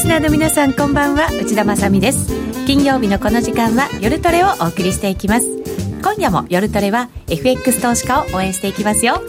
[0.00, 1.28] スナーの皆さんこんばんは。
[1.28, 2.34] 内田まさです。
[2.64, 5.46] 金曜日のこの時間は夜トレをお送りしていきます。
[6.02, 9.20] 今夜も夜トレは FX 投資家を応援していきますよ。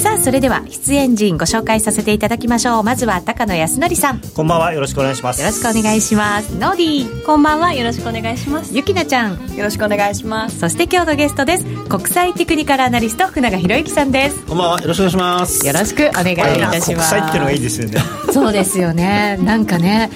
[0.00, 2.82] さあそれでは出演陣ご紹介させていただきましょう。
[2.82, 4.20] まずは高野康則さん。
[4.34, 4.72] こんばんは。
[4.72, 5.42] よろしくお願いします。
[5.42, 6.54] よろしくお願いします。
[6.54, 7.26] ノーディー。
[7.26, 7.74] こんばんは。
[7.74, 8.74] よろしくお願いします。
[8.74, 9.54] ゆきなちゃん。
[9.54, 10.58] よろしくお願いします。
[10.58, 11.66] そして今日のゲストです。
[11.90, 14.42] 国際テクニカルアナリスト福永博之さんです。
[14.46, 14.80] こんばんは。
[14.80, 15.66] よろしくお願いします。
[15.66, 17.14] よろしくお願いいたします。
[17.14, 17.98] 国際っていうのがいいですよね。
[18.32, 19.38] そうですよね。
[19.42, 20.08] なんかね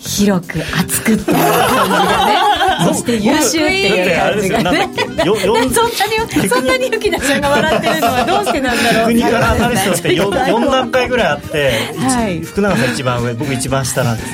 [0.00, 2.38] 広く熱くっていう感じがね
[2.88, 4.88] そして優秀っていう感じがね。
[5.20, 14.30] そんなにそんなにゆきなちゃんが笑ってるのはどうしてなんだろう国からアナリストって 4, 4 段階ぐらいあって、はい、福永さん一番上僕一番下なんです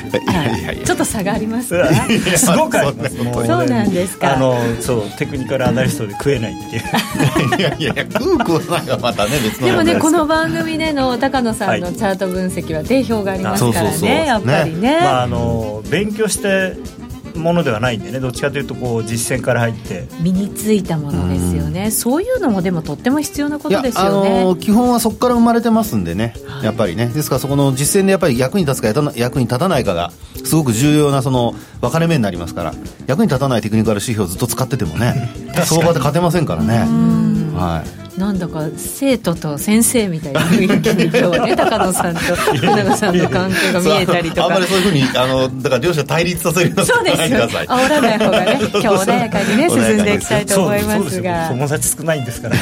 [0.85, 1.87] ちょっと差がありますか？
[2.37, 3.17] すごくあります。
[3.17, 4.33] そうなんですか？
[4.35, 7.59] あのそうテクニカルアナリストで食えないっていう。
[7.59, 14.97] いやいやいや食う食わないはまたね別のでもねこの番組での高野さんのチャート分析は定評がありますからねやっぱりね。
[15.01, 15.56] まああの
[15.89, 16.75] 勉強して
[17.37, 20.07] ものではないんでねどっちかというとこう実践から入って。
[20.21, 27.07] 身についたものですよね、うそういうのもでもとっても必要なことですよね、あの基本はそこから生まれてますんでね、はい、やっぱりね。
[27.07, 30.11] ですからそこの実践でやっぱり役に立つか役に立たないかが
[30.43, 32.73] すごく重要なその分かれ目になりますから
[33.05, 35.31] 役に立たないテクニカル指標をずっと使っててもね
[35.65, 36.87] 相場で勝てませんからね。
[37.55, 44.45] はいなんだか生徒と先生みたいな 雰囲気に今日はね 高野さんと福永さんの関係が見えたりとか。
[44.45, 51.47] あんまりそういうふうにあのだから両者対立させるようなそうです煽らない方がね 今日穏やかにね進んでいきたいと思いますが。
[51.49, 52.55] 友達少ないんですから。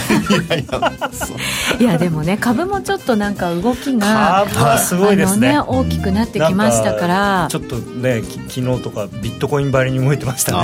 [1.79, 5.53] いやでもね株もちょっとなんか動きが株はすごいですね。
[5.53, 7.47] ね大きくなってきましたから。
[7.49, 10.57] ちょっとね昨日とかビットコインばりに動いてましたね。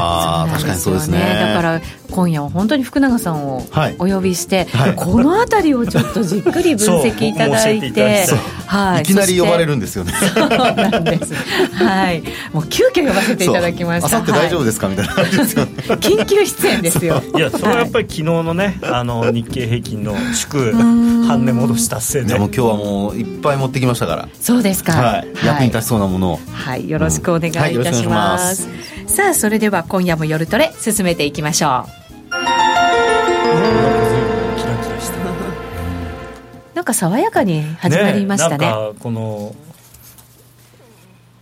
[0.52, 1.20] 確かにそうですね。
[1.40, 1.82] だから
[2.12, 3.66] 今夜は本当に福永さんを
[3.98, 8.28] お呼びして、はい、この辺りをちょっとじっくり分析いただいて
[8.68, 10.14] はい、いきなり呼ばれるんですよね。
[10.14, 11.34] そうなんです。
[11.74, 12.24] はい。
[12.54, 14.08] もう急遽呼ばせていただきました。
[14.08, 17.40] あさって大丈夫ですか、みたいな緊急出演ですよい。
[17.40, 22.40] やそれはやっぱり昨日のねあの日経平均の祝半値戻し達成で。
[22.40, 24.30] もう今日はもういっぱい持ってきましたから。
[24.40, 26.40] そうですか、はい、役に立ちそうなものを。
[26.54, 26.90] はい。
[26.90, 28.70] よろしくお願いいたします,、
[29.08, 32.01] さあそれでは今夜も夜トレ進めていきましょう
[36.82, 38.66] なんか爽やかに始まりましたね。
[38.66, 39.54] ねこの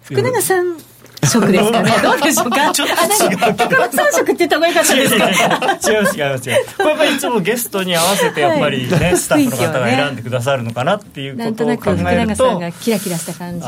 [0.04, 0.78] 福永さん
[1.24, 1.92] 食ですかね？
[2.04, 2.74] どうでしょうか？
[2.74, 3.56] ちょっと違う。
[3.56, 5.30] 高食って言った方がよかったですか？
[5.30, 6.66] 違う違う違う。
[6.76, 11.86] これやっぱりいつもゲストに合わせてやっぱりね、はい、スタッフの方が選んでくださるのかなっていうことを考えると。
[11.86, 13.66] なんとなく福永さんがキラキラした感じ。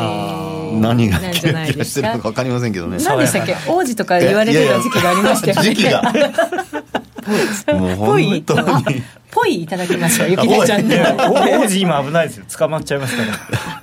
[0.82, 2.98] 何がキラキラしてるのかわかりませんけどね。
[3.02, 3.56] 何でしたっけ？
[3.70, 5.74] 王子とか言われるような時期がありましたよね。
[5.74, 6.02] 時期が。
[7.78, 9.04] もう本当に。
[9.32, 11.02] ぽいいただきましょう、ゆきねちゃんで。
[11.02, 12.46] 王子今危ないですよ。
[12.58, 13.24] 捕まっちゃいますか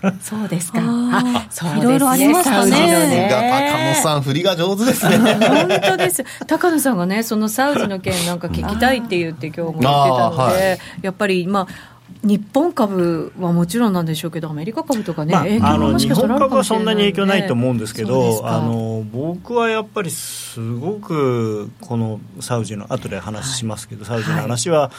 [0.03, 0.15] ら。
[0.21, 0.81] そうですか。
[0.83, 3.29] あ、そういろいろありましたね。
[3.31, 5.17] 高野さん、振りが上手ですね。
[5.17, 6.25] 本当です。
[6.47, 11.67] 高野さんがね、そのサウジの件なんか聞きたいって言って今日も言ってたので、やっぱり、まあ、
[12.23, 24.91] 日本株はもちろんなんでしょうけど、アメリカ株とかね、まあ、影響もしかしたら日本株はそんなに影響ないと思うんですけど、あの僕はやっぱりすごく、このサウジの、後で話しますけど、はい、サウジの話は、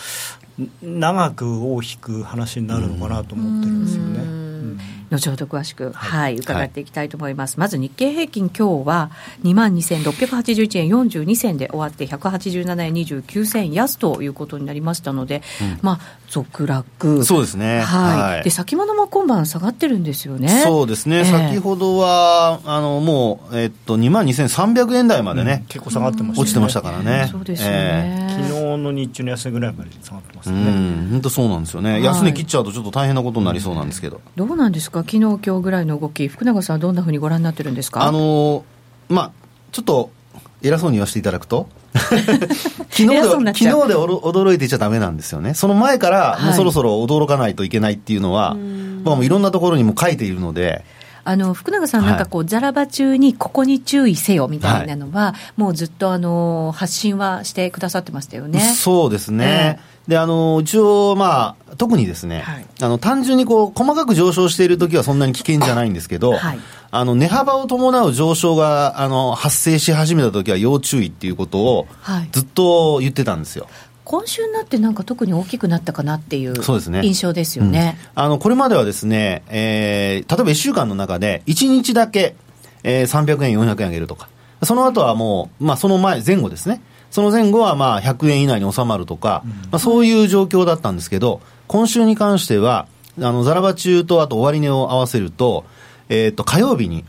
[0.82, 4.40] 長く大きく話になるのかなと思ってるんですよね。
[5.12, 9.12] 後ほど詳しく、はい、はい、伺っていきたいと思います、はい、まず日経平均、今日は
[9.44, 16.00] 2万2681円42銭で終わって、187円29銭安ということになりましたので、うん、まあ、
[16.30, 20.62] 続落、そうですね、はい、で先物も今晩下がってるんですよね。
[20.64, 27.28] そうですね、えー、先ほどはあのもう、えっと、2万2300円台までね、うん、結構下がってました、ね、落ちてましたからね。
[27.32, 30.58] そうですよね、えー、昨日の日中の安値ぐらいまで下がってますね。
[31.12, 34.22] 本当そうなんですよね、安値切っちゃうと、ちょっと大変なことになりそうなんですけど。
[34.36, 35.00] どうなんですか？
[35.00, 38.04] 昨日今日ぐらいの動き、福永さんはどんなふうにご覧になってるんですか？
[38.04, 38.66] あの
[39.10, 39.32] まあ、
[39.72, 40.12] ちょっと
[40.62, 42.16] 偉そうに言わせていただくと、 昨
[42.96, 50.84] 日で昨日で驚いてちゃだめなんですよね、その前から、もうそろそろ驚かないといけないっていうのは、はい、まあ、もういろんなところにも書いているので。
[51.24, 58.60] あの福永さん、なんかこう、ざらば中にここに注意せよみたいなのは、はい、もうずっとあの発信はしてくださってましたよね。
[58.60, 66.60] そうですね、えー、であの一応、まあ、特にですね、はい、あの単純にこう細かく上昇しているときはそんなに危険じゃないんですけど、はい、
[66.92, 71.88] あの値幅を伴う上昇があの発生し始めたときは要注意っていうことを
[72.32, 73.68] ずっと言ってたんですよ。
[74.10, 77.72] 今週になってなんか特に大きくなったかなっていう印象ですよね。
[77.72, 82.36] ねうん、あのこれまではですね、えー、例えば1週間の中で1日だけ、
[82.82, 84.28] えー、300円、400円上げるとか、
[84.64, 86.82] その後はもう、まあ、その前、前後ですね。
[87.12, 92.88] その前後はまあ100円以内に収まるとか、うん、まあ、そういう状況だったんですけど、今週に関しては、
[93.20, 95.66] あのザラバ中とあと終値を合わせると、
[96.10, 97.06] えー、と火曜日に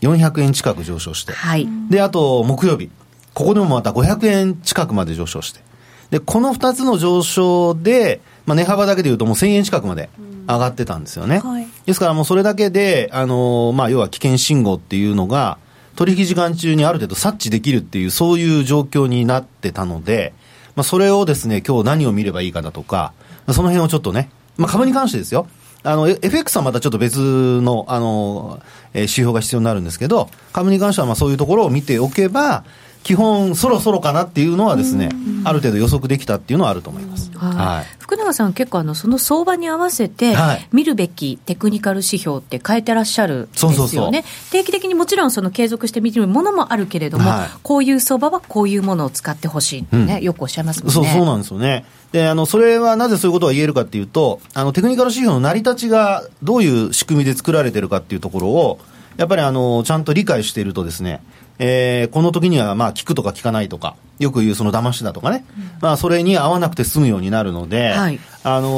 [0.00, 2.88] 400円近く上昇して、はい、で、あと木曜日、
[3.34, 5.66] ここでもまた500円近くまで上昇して、
[6.10, 10.08] で、この2つの上昇で、まあ、値幅だけでいうともう1000円近くまで
[10.46, 11.40] 上がってたんですよね。
[11.40, 15.58] はい、ですからもうそれだけで、あのー、まあ、要は危険信号っていうのが、
[15.96, 20.34] 取引時間中にある程度察知できるっていう、そういう状況になってたので、
[20.76, 23.12] まあ、それをですね、今日何を見ればいいかだとか、
[23.48, 25.48] その辺をちょっとね、まあ、株に関してですよ。
[25.82, 28.60] あの、FX はまたちょっと別の、あの、
[28.92, 32.64] えー、指標が必要になるんですけど、株に関してはまあそういうところを見ておけば、
[33.06, 35.10] 基本、そろそろかなっていうのはですね、
[35.44, 37.30] ある程度予測できたっていうのはあると思います。
[37.36, 40.34] はい、福永さん、結構あの、その相場に合わせて、
[40.72, 43.76] 見るべきテクニカル指標って変えてらっしゃるんですよね。
[43.76, 50.92] そうそうそう定期的にもちろんその継続して見るものもあるけれども、はい、こういう相場はこういうものを使ってほしいってね、うん、よくおっしゃいますもんね。
[50.92, 51.84] そうそうなんですよね。
[52.10, 58.80] で、あの、それはなぜそういうことが言えるかっていうと、あの、テクニカル指標の成り立ちがどういう仕組みで作られてるかっていうところを、
[59.16, 61.20] やっぱりあの、ちゃんと理解しているとですね、
[61.58, 68.68] えー、この時にはまあ聞くとか聞かないとか、よく言うその騙しだとかね、うん、まあそれに合わなくて済むようになるので、はい、あの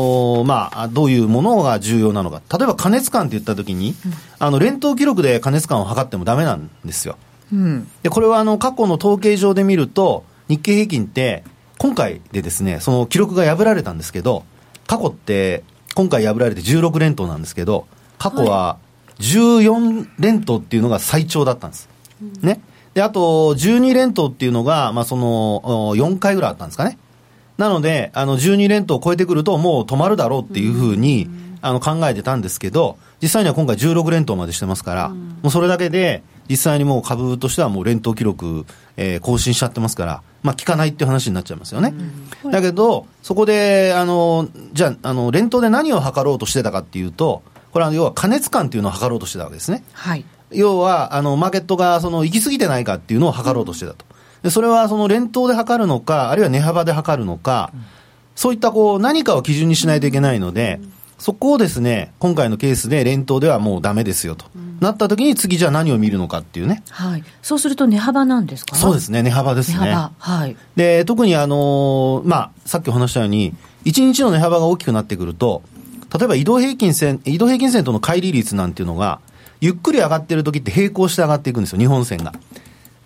[0.42, 2.42] ー、まあどういうものが重要なのか。
[2.56, 7.16] 例えば加熱感って言った時に、うん、あの連投記録で加熱感を測ってもダメなんですよ。
[7.52, 11.44] うん、で、これはあの過去の統計上で見ると、日経平均って
[11.78, 14.44] 今回でですね、その記録が破られたんですけど、
[14.86, 15.62] 過去って
[15.94, 17.86] 今回破られて16連投なんですけど、
[18.18, 18.78] 過去は
[19.20, 21.88] 14連投っていうのが最長だったんです。
[22.42, 22.60] ね。
[22.94, 25.62] で、あと、12連投っていうのが、まあ、その、
[25.96, 26.98] 4回ぐらいあったんですかね。
[27.56, 31.28] なので、あの、12連投を超えてくると、もう止まるだろうっていうふうに、
[31.60, 38.64] あの、考えてたんですけど、実際には今回16連投までしてますから、もうそれだけで、実際にもう株としてはもう連投記録、
[38.96, 41.92] えー、更新しちゃってますから、まあ、効かないっていう話になっちゃいますよね。
[42.50, 47.42] だけど、そこで、あの、じゃあ、あの、連投で何を測ろうとしてたかっていうと、
[47.72, 49.82] これは要は加熱感っていうのを測ろうとしてたわけですね。
[49.92, 50.24] はい。
[50.52, 54.04] 要は、あの、マーケットが、その、行き過ぎてないかっていうのを測ろうとしてたと。
[54.42, 57.72] で、それは、その、連投で測るのか、あるいは値幅で測るのか、
[58.34, 60.80] そういった、こう、何かを基準にしないといけないので、
[61.18, 66.84] そこをですね、今回のケースで連投ではもうダメですよと、うん、なった時に次じゃあ何を見るのかっていうね。
[66.90, 67.24] はい。
[67.42, 68.76] そうすると値幅なんですか？
[68.76, 69.78] そうですね、値幅ですね。
[69.78, 70.12] 値幅。
[70.16, 70.56] はい。
[70.76, 73.52] で、特にあのー、まあ、さっきお話したように、
[73.84, 75.62] 1日の値幅が大きくなってくると、
[76.16, 79.18] 例えば移動平均線、移動平均線との乖離率なんていうのが、
[79.60, 82.32] ゆっくり上がってる時って並行して上がっていくんですよ、日本線が。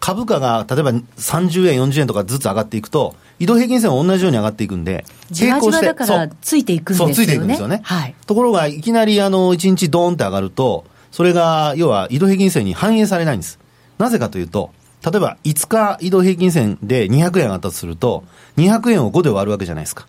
[0.01, 5.87] 株価が例えば30円、40円とかずつ上がっていくと、移動平均線は同じように上がっていくんで、並行して。
[5.87, 7.15] だからついていくんですよね。
[7.15, 7.81] そう、ついていくんですよね。
[7.85, 8.15] はい。
[8.27, 13.61] ところが、いきなりあの、1日ドーンって上がると、それが、要は移動平均線に反映されないんです。
[13.99, 14.71] なぜかというと、
[15.05, 18.25] 例えば5日移動平均線で200円上がったとすると、
[18.57, 20.07] 200円を5で割るわけじゃないですか。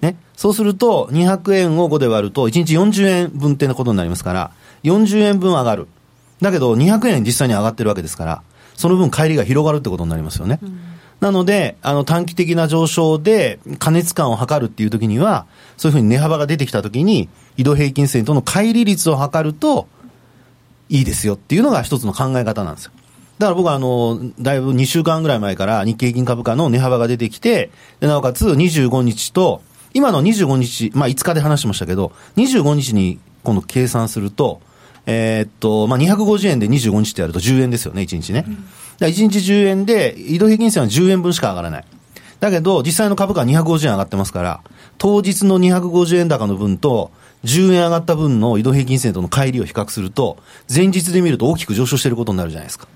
[0.00, 0.16] ね。
[0.36, 4.50] そうすると、200円を5で割ると、1日40円分ってなことになりますから、
[4.84, 5.88] 40円分上がる。
[6.40, 8.42] だけど、200円実際に上がってるわけですから、
[8.76, 10.58] その分帰りが広がるってことになりますよね。
[10.62, 10.78] うん、
[11.20, 15.46] なので、あの短期的な上昇で加熱感を測るっていう時には、
[15.76, 19.88] そういうふうに値幅が出てきた時に、移動平均線との乖離率を測ると、
[20.90, 22.92] いいですよっていうのが一つの考え方なんですよ。
[23.38, 27.70] だから僕はあの、だいぶ2週間ぐらい前から日経平均株価の値幅が出てきて、
[28.00, 29.62] でなおかつ25日と、
[29.92, 34.60] 今の25日、まあ5日で話しましたけど、25日に今度計算すると、
[35.06, 38.44] えー、っと、まあ、250円で25日ってやると10円ですよね、1日ね。
[38.46, 41.84] うん、1日10円で、移動平均線は10円分しか上がらない。
[42.40, 44.60] だけど、実際の株価は250円上がってますから、
[44.98, 47.10] 当日の250円高の分と、
[47.44, 50.38] 10円上がった分の移動平均線との乖離を比較すると、
[50.74, 52.88] 前日で見ると大きく上昇していることになるじゃないですか。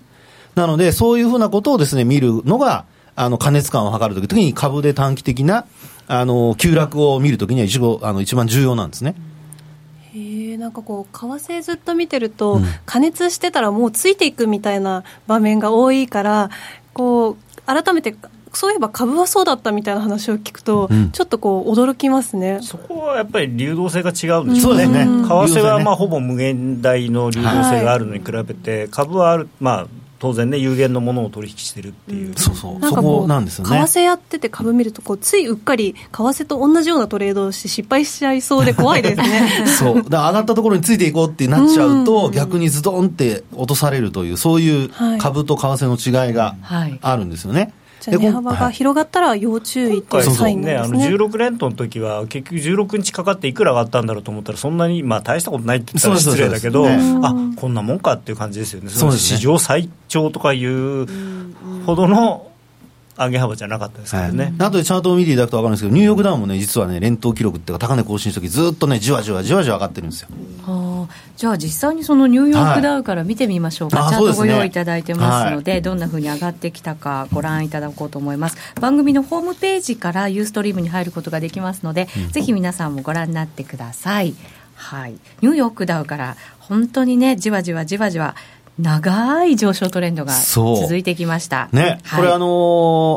[0.55, 5.67] なので、そういうふうなことをですね、見るのが、あの、加熱感を測るとき、特に株で短期的な、
[6.07, 9.15] あの、急落を見るときには一番、あの、一番重要なんですね。
[10.15, 16.51] へえなんかこう為替ずっと見てると、うん、加熱してたらもうついていくみたいな場面が多いから
[16.93, 17.37] こう
[17.67, 18.15] 改めて
[18.53, 22.61] そういえば株はそうだったみたいな話を聞くと、うん、ちょっとこう驚きますね。
[22.63, 29.87] そこはやっぱり流動性が違うんですよね、為替はまあほぼ無限大の流動性があるのに比べて、株はある、まあ、
[30.19, 32.81] 当然ね有限のものを取引してるっていう、うん、そうそう。
[32.85, 33.87] そこなんですよね。
[33.87, 39.65] 為替やってて株見るとこうついうっかり為替と同じようなトレードをして失敗しちゃいそうで怖いですね。
[39.79, 40.03] そう。
[40.09, 46.57] だ上がったところについていこうってなっちゃうと、逆にズドンって落とされるというそういう株と為替の違いが
[47.01, 47.73] あるんですよね、はい
[48.11, 50.99] じゃ値幅が広がったら要注意っていうサインなんですね。
[50.99, 58.91] ねあの16連投の時は結局16日かかっていくら上がったんだろうと思ったらそんなにまあ大したことないって言ったら失礼だけど、あこんなもんかっていう感じですよね。
[58.91, 61.07] その史上最長とかいう
[61.85, 62.48] ほどの
[63.19, 70.29] 上げ幅じゃなかったですけどね、はい、後でチャートを見ていただくと分かるんですけど、ニューヨークダウンもね、実はね、連投記録っていうか、高値更新した時ずっとね、じわじわじわじわ上がってるんですよ。
[70.63, 78.57] はじゃあ実際にそのニューヨークダウから見てみましょうか、はい、チャートご用意いただいてますので、ね、どんなふうに上がってきたかご覧いただこうと思います。
[78.81, 84.35] 番組のホームページからユーストリームに入ることができますので、うん、ぜひ皆さんもご覧になってください。
[84.75, 85.13] はい。
[85.41, 88.37] ニューヨークダウから本当にねじわじわじわじわ
[88.79, 91.69] 長い上昇トレンドが続いてきました。
[91.73, 92.47] ね、はい、これあの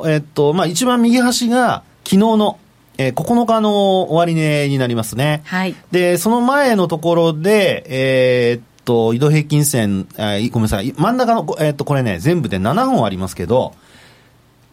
[0.05, 2.59] ー、えっと、まあ、一番右端が昨日の
[2.97, 5.41] えー、9日の終値になりますね。
[5.45, 5.75] はい。
[5.91, 13.73] で、その前のところで、えー、っと、移動平均線、あごめんなさい、真ん中の、えー、っと、これね、全部で7本ありますけど、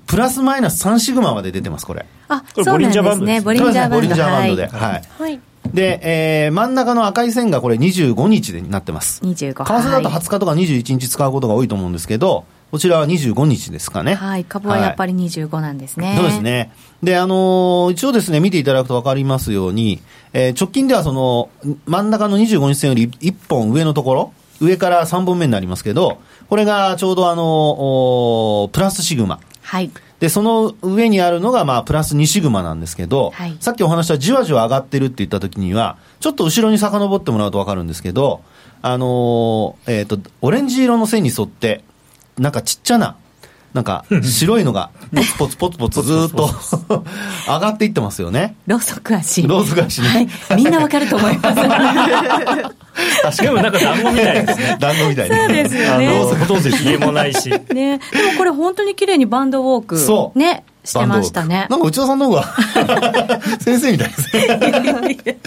[0.06, 2.04] プラスマイナス3シグマまで出てます、これ。
[2.28, 3.40] あ、そうなんですね。
[3.40, 3.96] ボリンジャーバンド。
[3.96, 4.66] ボリンジャーバンドで。
[4.66, 5.02] はい。
[5.18, 5.40] はい
[5.74, 9.22] で、えー、真ん中の赤い線がこれ25日でなってます。
[9.24, 9.64] 25。
[9.64, 14.14] 為替だと20日とか21日使うことが多いと思うんですけど、こちらは25日ですかね。
[14.14, 16.08] はい、株はやっぱり25なんですね。
[16.08, 16.70] はい、そうですね。
[17.02, 20.00] で、あのー、一応ですね、見ていただくと分かりますように、
[20.34, 21.48] えー、直近ではその、
[21.86, 26.18] 真ん中の25日線より1本上のところ、上から3本目になりますけど、
[26.50, 29.40] これがちょうどあの、プラスシグマ。
[29.62, 29.90] はい。
[30.20, 38.42] で、その上にあるのが、まあ、プラス2シグマなんですけど、はい、さっきお話したじわじわ上がってるって言った時には、ちょっと後ろに遡ってもらうと分かるんですけど、
[38.82, 41.84] あのー、えっ、ー、と、オレンジ色の線に沿って、
[42.36, 43.16] なんかちっちゃな、
[43.74, 46.50] なんか白いのが、ポツポツポツポツずっと
[47.46, 48.56] 上がっていってますよね。
[48.66, 49.46] ローソク足。
[49.46, 50.08] ローソク足ね。
[50.08, 50.56] はい。
[50.56, 51.54] みんなわかると思います。
[53.22, 54.76] 確かになんか団子みたいですね。
[54.80, 55.36] 団子みたいね。
[55.36, 56.06] そうですよね。
[56.06, 57.50] ローソク当時、ひげもないし。
[57.50, 57.60] ね。
[57.72, 58.00] でも
[58.38, 59.98] これ本当に綺麗にバンドウォーク。
[59.98, 60.38] そう。
[60.38, 60.64] ね。
[60.88, 61.66] してましたね。
[61.68, 62.44] なんか内田さんの方が
[63.60, 65.38] 先生みたいですね。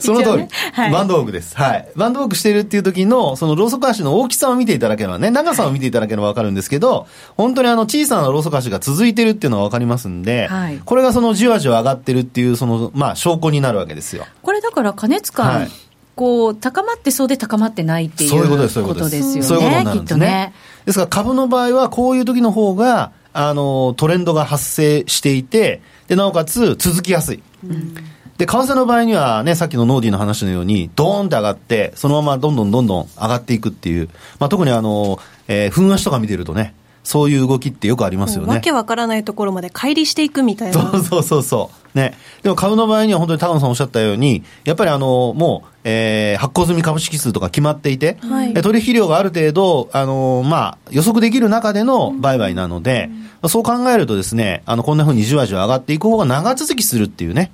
[0.00, 1.56] その通り、はい、バンドウォークです。
[1.56, 1.88] はい。
[1.96, 14.26] バンドウォークしてるっていう時の、そのローソク足の大きさを見ていただければね、長さを見ていただければわかるんですけど、本当にあの小さなローソク足が続いてるっていうのはわかりますんで、はい、これがそのじわじわ上がってるっていう、その、まあ証拠になるわけですよ。
[14.42, 15.70] これだから加熱感、はい
[16.16, 19.42] こう高まってそうで高まってないっていうことですよね。
[19.42, 20.52] そういうことになるんですね。
[20.84, 27.42] ですから株の場合はこういう時の方があの、トレンドが発生していて、で、なおかつ続きやすい。
[27.64, 27.94] うん、
[28.38, 34.08] で、為替の場合にはね、さっきのノーディーの話のように、ドーンって上がって、そのままどんどんどんどん上がっていくっていう、
[34.38, 38.54] まあ、特にあの、えー、分足とか見てるとね、そういう動きってよくありますよね。
[38.54, 40.80] わけわからないところまで乖離していくみたいな。
[40.92, 41.98] そうそうそうそう。
[41.98, 42.14] ね。
[42.42, 53.10] でも株の場合には本当に高野さんおっしゃったように、やっぱりあの、もう、えー、発行済み株式数とか決まっていて、はい、取引量がある程度、あの、まあ、予測できる中での売買なので、
[53.42, 57.50] うん、そう考えるとですね、あの、こんなふうにじわじわ上がっていく方が長続きするっていうね、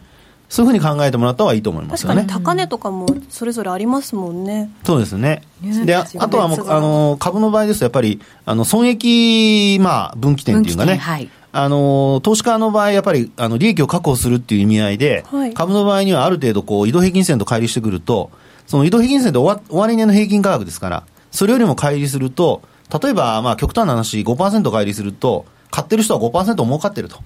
[0.48, 2.22] そういうふうに考えてもらった方がいいと思いますよね。
[2.22, 4.70] 確かに高値とかもそれぞれありますもんね。
[4.84, 5.42] そうですね。
[5.84, 18.30] で、あとはもう、あの、株の場合ですと、やっぱり、あの、損益、まあ、分岐点っていうかね、はい、あの、投資家の場合、やっぱり、あの、利益を確保するっていう意味合いで、はい、株の場合にはある程度、こう、移動平均線と乖離してくると、
[18.66, 22.62] その移動平均線で終終値の平均価格ですから、それよりも乖離すると、
[23.02, 27.18] 例えば、まあ、極端な話、5%乖離すると、買ってる人は5%儲かってると。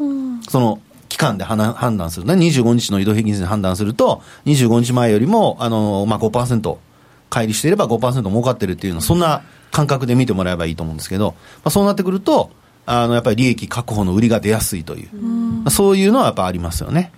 [0.00, 2.26] うん、その、期間で判断する。
[2.26, 6.30] ね、25日の移動平均線で判断すると、25日前よりも、あの、まあ5、
[7.30, 12.50] 乖離していれば5%儲かってるっていうの、そんな感覚で見てもらえばいいと思うんですけど、まあ、そうなってくると、
[12.88, 17.12] あのやっぱり利益確保の売りが出やすいという、うまあ、そういうのはやっぱありますよね、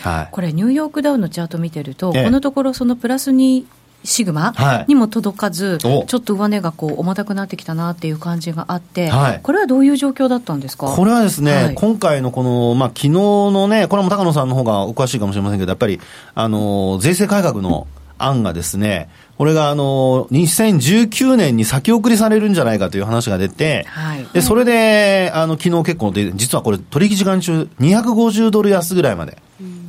[0.00, 3.66] はい、これ、ニューヨークダウのチャート見てると、ええ、このところ、そのプラスに
[4.04, 4.54] シグマ
[4.88, 10.88] にも届かず、はい、ちょっと上値がこう重たくなってきたなっていう感じがあって、はい、これはどういう状況だったんですか？
[10.88, 16.00] これはですね、はい、今回のこの、まあ昨日のね、これも高野さんの方がお詳しいかもしれませんけど、やっぱり、
[16.34, 17.86] あの、税制改革の
[18.18, 19.08] 案がですね、
[19.38, 29.38] これがあの、2019年に先送りされるんじゃないかという話が出て、はい、で、それで、あの、昨日結構で、実はこれ取引時間中、250ドル安ぐらいまで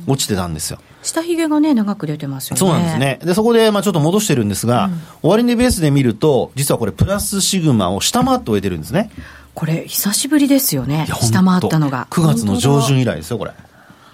[0.06, 0.78] 落ちてたんですよ。
[1.02, 2.58] 下髭がね、長く出てますよね。
[2.58, 3.20] そうなんですね。
[3.22, 9.10] で、そこで、まあちょっと戻してるんですが、うん、終値ベースで見ると、実はこれ、プラスシグマを下回って終えてるんですね。
[9.54, 11.06] これ、久しぶりですよね。
[11.20, 12.08] 下回ったのが。
[12.10, 13.52] 9月の上旬以来ですよ、これ。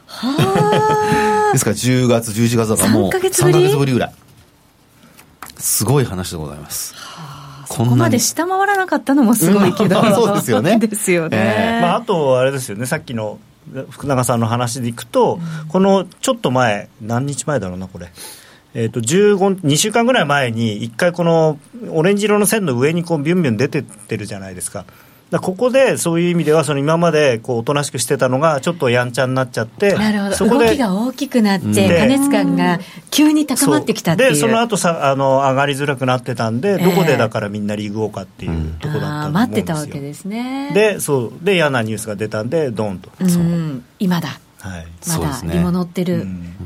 [0.06, 1.52] はあ。
[1.52, 4.12] ですから、10月、11月だからもう、3ヶ月ぶり ,3 ヶ月ぶりぐらい。
[5.60, 6.94] すごい話でございます。
[6.94, 10.02] はあ、ここまで下回らなかったのもすごいけど。
[10.14, 10.78] そうですよね。
[10.80, 11.36] ですよね。
[11.38, 13.38] えー、まあ、あと、あれですよね、さっきの
[13.90, 18.10] 福永さんの話でいくと、うん、このちょっと前、何日前だろうな、これ。
[18.72, 21.58] えーと、15 2週間ぐらい前に、1回、この
[21.90, 24.84] オレンジ色の線の上にこうビュンビュン出てってるじゃないですか。
[25.38, 30.34] ここでそういう意味ではその今までこうおとなしくしてたのがちょっとやんちゃになっちゃってなるほど。
[30.34, 31.66] そこで動きが大きくなって
[31.98, 34.30] 加熱感が急に高まってきたっていう。
[34.30, 40.72] でその後さあの上がりづらくなってたんで、どこでだからみんなリーグをかっていうとこだったと思うん待ってたわけですね。
[40.74, 41.32] でそう。
[41.42, 43.10] で嫌なニュースが出たんでドンと。
[43.98, 46.56] 今だ、はい、まだ利も乗ってる、うん。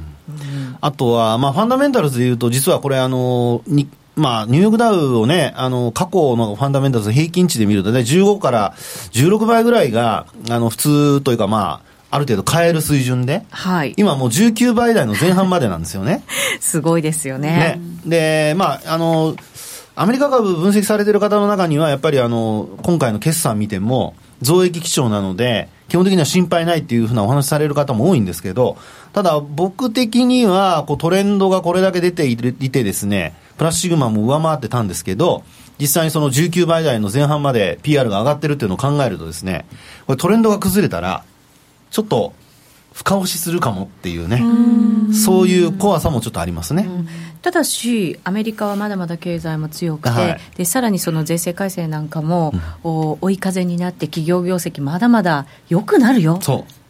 [0.80, 8.75] あとは、まあ、ファンダメンタルズでいうと、実はこれ、あの、にまあ、ニューヨークダウをね、あの、過去のファンダメンタルズ平均値で見るとね、15から
[9.12, 16.23] 16倍ぐらいが、あの、普通というか、まあ、ある程度買える水準で、はい、今もう19倍台の前半までなんですよね。
[16.61, 17.50] すごいですよね。
[17.76, 19.35] ねで、まあ、あの、
[19.97, 28.76] アメリカ株分析されてる方の中には、やっぱりあの、今回の決算見ても、増益基調なので、基本的には心配ないっていうふうなお話される方も多いんですけど、
[29.12, 35.44] ただ僕的にはこうトレンドがこれだけ出ていてですね、プラスシグマも上回ってたんですけど、
[35.78, 39.66] 実際にその19倍台の前半まで PR が上がってるっていうのを考えるとですね、
[40.06, 41.25] これトレンドが崩れたら、
[41.90, 42.32] ちょっと
[42.92, 44.42] 深押しするかもっていうね、
[45.12, 46.88] そういう怖さもちょっとありますね。
[47.42, 56.40] ただし、アメリカはまだまだ経済も強くて、はい、でさらにその税制改正なんかも、うん、追い風になって、企業業績、まだまだ良くなるよ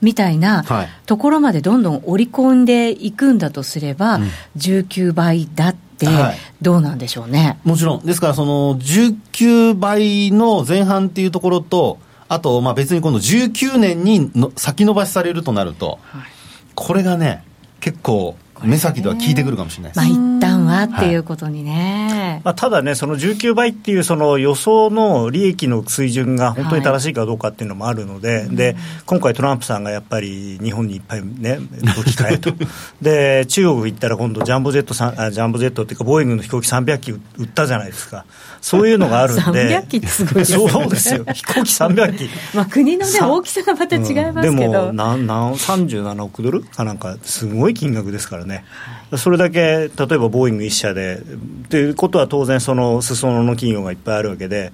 [0.01, 0.65] みたいな
[1.07, 5.84] ところまでどんどん織り込んでいくんだとすれば、うん、19倍だって、
[6.63, 16.23] どうなんでしょうね、もちろん、ですから、その19倍の前半っていうところと、あと、まあ別に今度19年にの先延ばしされるとなると、はい、
[16.75, 17.45] これがね、
[17.81, 19.97] 結構、目先では効いてくるかもしれないです。
[19.99, 22.09] まあ、一旦はっていうことにね。
[22.11, 31.59] はい、まあ、ただね、その19倍っていうその予想の利益の水準が本当に正しいかどうかっていうのもあるので、はい、で今回、トランプさんがやっぱり日本にいっぱいね、
[31.97, 32.53] 武器買えと、
[33.01, 38.25] で中国行ったら今度、ジャンボジェットあ、ジャンボジェットっていうか、ボーイングの飛行機300機売ったじゃないですか、
[38.61, 40.69] そういうのがあるんで、300機ってすごいですね。
[40.69, 42.31] そうですよ、飛行機300機。
[42.55, 48.54] まあ国の、ね、大きさがまた違いますけど、うん、でもなんなん37億ドルかなんか、すごい金額ですからね。
[49.17, 51.23] それだけ例えばボーイング1社で
[51.69, 54.73] ということは当然その裾野の企業がいっぱいあるわけで、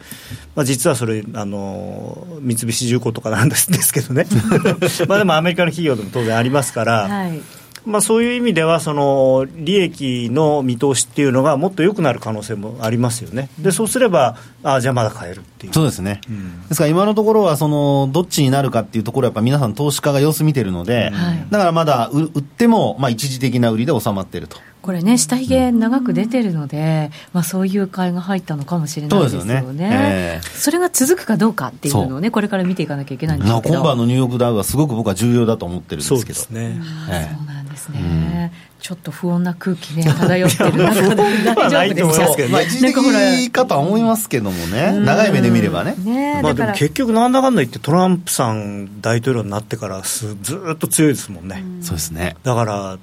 [0.54, 4.26] まあ、実はそれあの三菱重工とかなんですですけどね。
[5.08, 7.40] まあでもアメリカの企業でも当然ありますから、はい、
[7.84, 15.72] まあ、そういう意味ではその利益の見通しっていうのがもっと良くなる可能性もありますよね、でそうすれば、あじゃあまだ買えるっていう。
[15.72, 21.12] そうですね、うん、ですから今のところはその、どっちになるかっていうところ、やっぱ皆さん、投資家が様子見てるので、
[21.50, 24.58] だからまだ売っても、まあ、一時的な売りで収まっていると。
[24.82, 29.62] これね、下髭長く出てるので、まあ、そういう買いが入ったのかもしれないですよね。
[29.64, 29.90] そ、ね。
[29.92, 33.74] えー、それが続くかどうかっていうのをね、これから見ていかなきゃいけないんですけど。
[33.74, 36.20] 今晩のニューヨークダウはすごく僕は重要だと思ってるんですけど。
[36.20, 36.80] そうですね。
[37.10, 38.52] えー、そうなんですね。
[38.80, 45.94] ちょっと不穏な空気ね、漂ってる中で大丈夫ですか、まあ、一時的かとは思いますけどもね、長い目で見ればね。
[45.96, 50.36] ねまあ、でも結局、なんだかんだ言って、トランプさん大統領になってからず
[50.72, 51.62] っと強いですもんね。
[51.82, 52.36] そうですね。
[52.42, 52.98] だから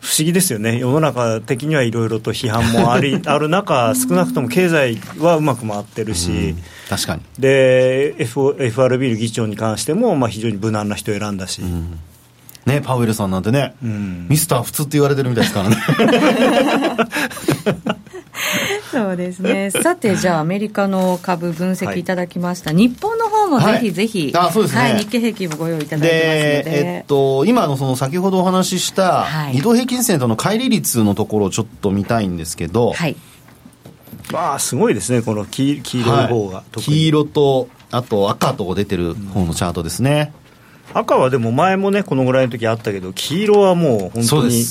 [0.00, 6.54] 不思議ですよね、世の中的にはいろいろと批判もあり ある中、少なくとも経済はうまく回ってるし、
[6.88, 7.22] 確かに。
[7.38, 11.60] で、F、FRB の議長に関しても、まあ、非常に無難な人を選んだし。
[12.66, 15.76] ね、パウエルさんなんてね、うん、ミスター普通って言われてるみたいですからね。
[18.90, 19.70] そうですね。
[19.70, 22.70] さて、じゃあ、アメリカの株分析いただきました。
[22.70, 26.62] はい、日本の方もぜひぜひ、はい、あそうですね、はい、日経平均もご用意いただいてますので。
[26.64, 33.16] でえっと、今のその先ほどお話しした、移動平均線との乖離率のところをちょっと見たいんですけど、はい。
[34.32, 40.32] まあ、すごいですね、この黄黄色い方が、黄色と、あと赤と出てる方のチャートですね。
[40.40, 40.45] うん
[40.94, 44.64] 赤はでも前もねこのぐらいの時あったけど黄色はもう本当に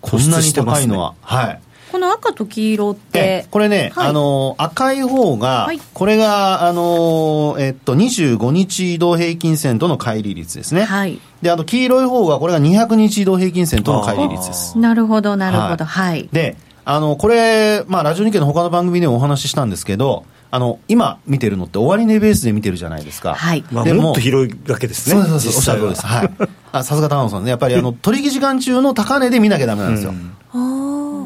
[0.00, 1.60] こんなに高いのは、はい
[1.96, 10.82] この赤と黄色って、これね、はい、あの赤い方が、はい、これがあのえっと25日移動平均線との乖離率ですね。
[10.82, 11.20] はい。
[11.42, 14.76] であと黄色い方がこれが200日移動平均線との乖離率です。
[14.78, 16.28] なるほどなるほどはい。
[16.32, 20.24] であのこれまあラジオ日経の他の番組でもお話ししたんですけど。
[20.50, 23.34] あの今見てるのって終値ベースで見てるじゃないですか。
[23.34, 23.64] はい。
[23.72, 25.22] まあ、もっと広いわけですね。
[25.22, 25.52] そうそうそう。
[25.56, 26.06] おっしゃる通りです。
[26.06, 26.30] はい。
[26.72, 27.50] あ、さすが高野さんね。
[27.50, 30.12] やっぱりあの、取引時間中の高値で見なきゃダメなんですよ。
[30.54, 31.16] うん、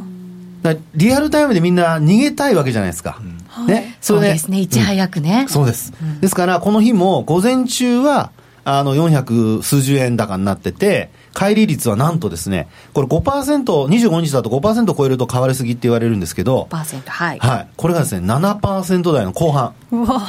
[0.64, 3.20] あリアルタイムでみんな逃げたいわけじゃないですか。
[3.58, 3.96] うん、ね。
[4.00, 4.60] そうですね。
[4.60, 5.92] いち早くね、うん、そうです。
[6.20, 8.30] ですから、この日も午前中は、
[8.64, 17.38] あの、400数十円高になってて、乖離率はなんとですね、これ5%、25日だと5%超えると変わりすぎって言われるんですけど、はい。
[17.38, 17.68] はい。
[17.76, 19.74] これがですね、7%台の後半。
[19.92, 20.20] うわ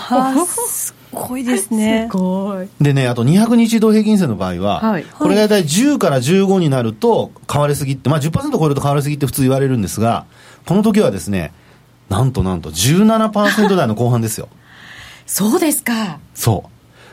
[0.46, 2.08] すごいですね。
[2.10, 2.68] すごい。
[2.80, 10.26] でね、あと200日移動平均線の場合は、はい、これが大体10から15になると変わりすぎって、まあ10%超えると変わりすぎって普通言われるんですが、
[10.66, 11.54] この時はですね、
[12.10, 14.50] なんとなんと17%台の後半ですよ。
[15.26, 16.20] そうですか。
[16.34, 16.70] そう。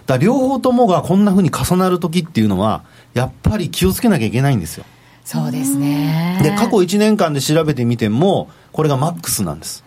[0.07, 2.83] だ両方ともがこんなふうに重なる時っていうのは、
[3.19, 4.85] やっぱり気をつけなきゃいけないんですよ。
[5.25, 6.41] そうですね。
[6.43, 9.85] で、過去1年間で調べてみても、これがマックスなんです。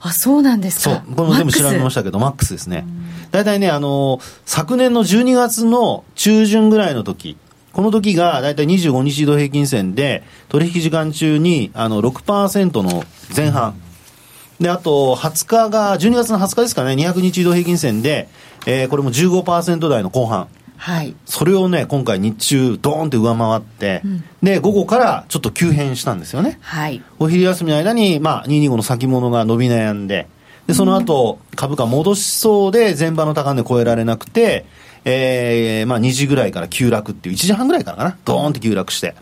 [0.00, 1.02] あ、そうなんですか。
[1.06, 1.14] そう。
[1.14, 2.84] これも全部調べましたけど、マックスですね。
[3.30, 7.36] 大体ね、あの、昨年の12月の中旬ぐらいの時、
[7.72, 13.74] この時がだいたい25日移動平均線で、取引時間中にあの6%の前半。
[14.60, 18.28] で、あと、20日が、12月の20日ですかね、200日移動平均線で、
[18.66, 20.48] えー、これも15%台の後半。
[20.80, 26.58] はい、それをね、今回日中、ドーンって上回って、うん、で、午後からちょっと急変したんですよね。
[26.62, 30.26] はい、お昼休みの間に、まあ、225の先物が伸び悩んで、
[30.66, 34.64] で、その後、株価戻しそうで、前場の高値超えられなくて、
[35.04, 39.14] えー、まあ2時ぐらいから急落っていう、1時半ぐらいからかな、ドーンって急落して、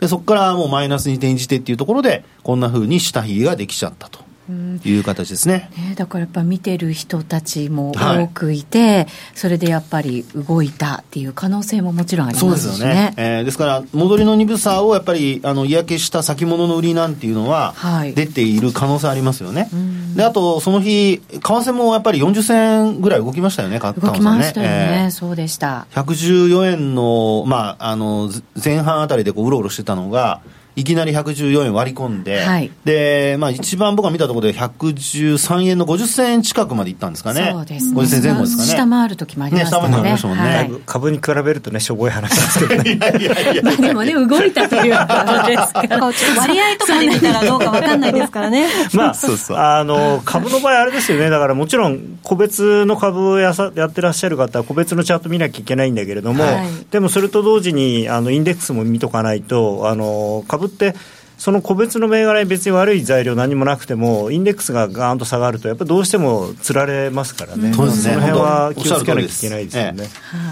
[0.00, 4.23] でそこからもうマイナスに転じてっていうところで、こんなふうに下髭ができちゃったと。
[4.52, 5.70] いう形ですね。
[5.76, 12.58] ねだからやっぱ見てる人たちも多くいて、はい、それでやっぱり動いたっていう可能性ももちろんありますしね。
[12.58, 17.74] そうですよね、えー、ですから、戻りの鈍さをやっぱりあの嫌気した先物の売りなんていうのは、
[18.14, 19.62] 出ている可能性ありますよね。
[19.62, 19.68] は
[20.14, 25.86] い、であと、その日、為替もやっぱり40銭ぐらい動きましたよね、動きましたよね、えー、そうでした。
[25.94, 28.30] 114円の,、まあ、あの
[28.62, 30.40] 前半あたりでこううろうろしてたのが、
[30.76, 37.50] いきなり114円割り込んで、はい、で、まあ一番僕が見たところで113円の50銭円近くまでいったんですかね。
[37.52, 38.00] そうですね。
[38.00, 38.68] 50銭前後ですかね。
[38.68, 39.88] 下回る時もありましたね。
[39.88, 42.92] ね下回りましたもんね、はい、株に比べるとね、しょぼい話ですけどね。
[42.94, 45.06] いやいやいやまあでもね、動いたというこ
[45.42, 46.04] とですから。
[46.38, 48.66] 割合とかで見たらどうかわかんないですからね。
[48.92, 49.56] まあ、そうそう。
[49.58, 51.30] あの、株の場合あれですよね。
[51.30, 60.94] だからもちろん、個別の株をやさやってらっしゃる方は、個別のチャート見なきゃいけないんだけれども、はい、でもそれと同時に、あの、インデックスも見とかないと、あの、株って、
[61.38, 68.14] その個別の銘柄に別に悪い材料何もなくても、インデックスがガーンと下がると、やっぱりどうしてもつられますからね、そうですね。
[68.14, 70.04] その辺は気をつけなきゃいけないですよね。
[70.04, 70.06] え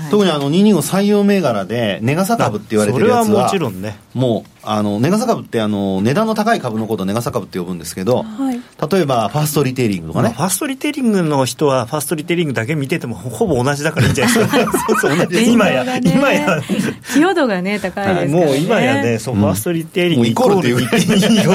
[0.08, 14.66] え、特にあの225採用銘柄で、値傘株って言われてるやつは、それはもちろんね、もうあの、値傘株ってあの、値段の高い株のことを値傘株って呼ぶんですけど、はい、例えばファーストリテイリングとかね、ファーストリテイリングの人は、ファーストリテイリングだけ見てても、ほぼ同じだからいいんじゃないですか。
[14.88, 15.28] そうそう。
[15.42, 16.60] 今や、今や。
[17.12, 21.52] 寄与度がね、高いですから、ね、もう今やね、そう、ファーストリテイリングイコールって言っていいよ。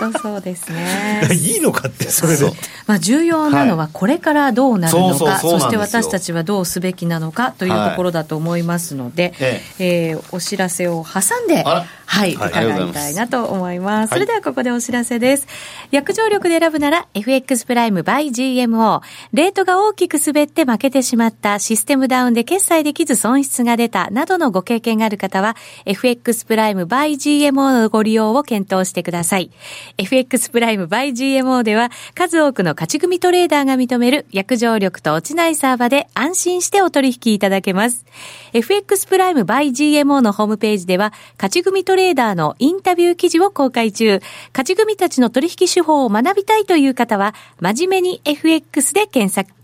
[0.00, 1.28] 本当そうですね。
[1.32, 2.44] いいのかって、それで。
[2.86, 11.64] まあ、重要なのは、これからどうなるのか、そして私たちはどうすべきなのかというところだと思いますので、ええー、お知らせを挟んで、
[12.06, 14.12] はい、伺いたいなと思います。
[14.12, 15.46] それではここでお知らせです。
[15.90, 19.00] 約定力で選ぶなら FX プライム by GMO。
[19.32, 29.50] レートが大きく滑って負けてしまったシステムダウンで決済できず損失が出たなどのご経験がある方は FX プライム by GMO のご利用を検討してください。
[29.98, 38.04] FX プライム by GMO では数多くの勝ち組トレーダーが認める約定力と落ちないサーバで安心してお取引いただけます。
[38.52, 44.18] FX プライム by GMO のホームページでは勝ち組トレーダートレーダーのインタビュー記事を公開中。
[44.52, 49.63] 勝ち組たちの取引手法を学びたいという方は、真面目に FX で検索。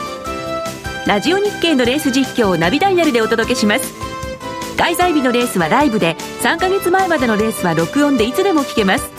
[1.07, 3.93] ラジオ日経のレース実況をナビダイヤルでお届けします。
[4.77, 9.09] 開催日のレースはライブで3ヶ月前までのレースは録音でいつでも聞けます。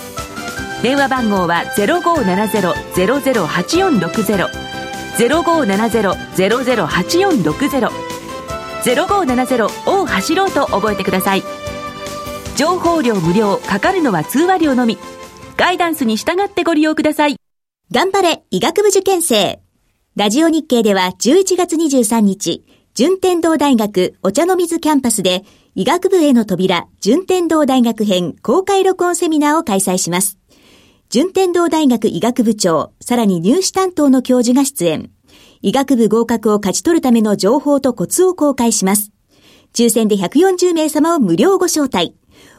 [0.82, 4.48] 電話番号は0570-008460
[5.18, 7.90] 0570-008460
[8.82, 11.42] 0570を走ろうと覚えてください。
[12.56, 14.98] 情報量無料かかるのは通話料のみ。
[15.56, 17.36] ガイダンスに従ってご利用ください。
[17.92, 19.60] 頑張れ医学部受験生。
[20.14, 25.42] ラジオ日経では11月23日、順天堂大学お茶の水キャンパスで
[25.74, 30.38] 医学部への扉、順天堂大学編公開録音セミナーを開催します。
[31.08, 35.10] 順天堂大学医学部長、さらに入試担当の教授が出演。
[35.62, 39.12] 医学部合格を勝ち取るための情報とコツを公開します。
[39.72, 42.14] 抽選で140名様を無料ご招待。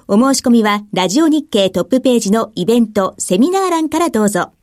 [0.08, 4.54] お申し込みは、ラジオ日経トップページのイベント、セミナー欄からどうぞ。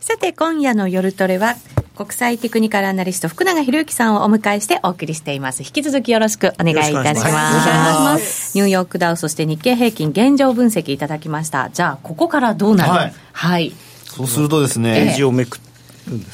[0.00, 1.56] さて、今夜の夜トレは、
[1.94, 5.62] 国際テクニカルアナリスト福永博之さんをお迎えしてお送りしています。
[5.62, 7.24] 引き続きよろしくお願いいたします。
[7.24, 11.68] ますニューヨークダウ、そして日経平均現状分析いただきました。
[11.68, 12.90] じゃあ、ここからどうなる？
[12.90, 13.14] はい。
[13.32, 13.74] はい、
[14.06, 15.58] そうするとですね、ページをめく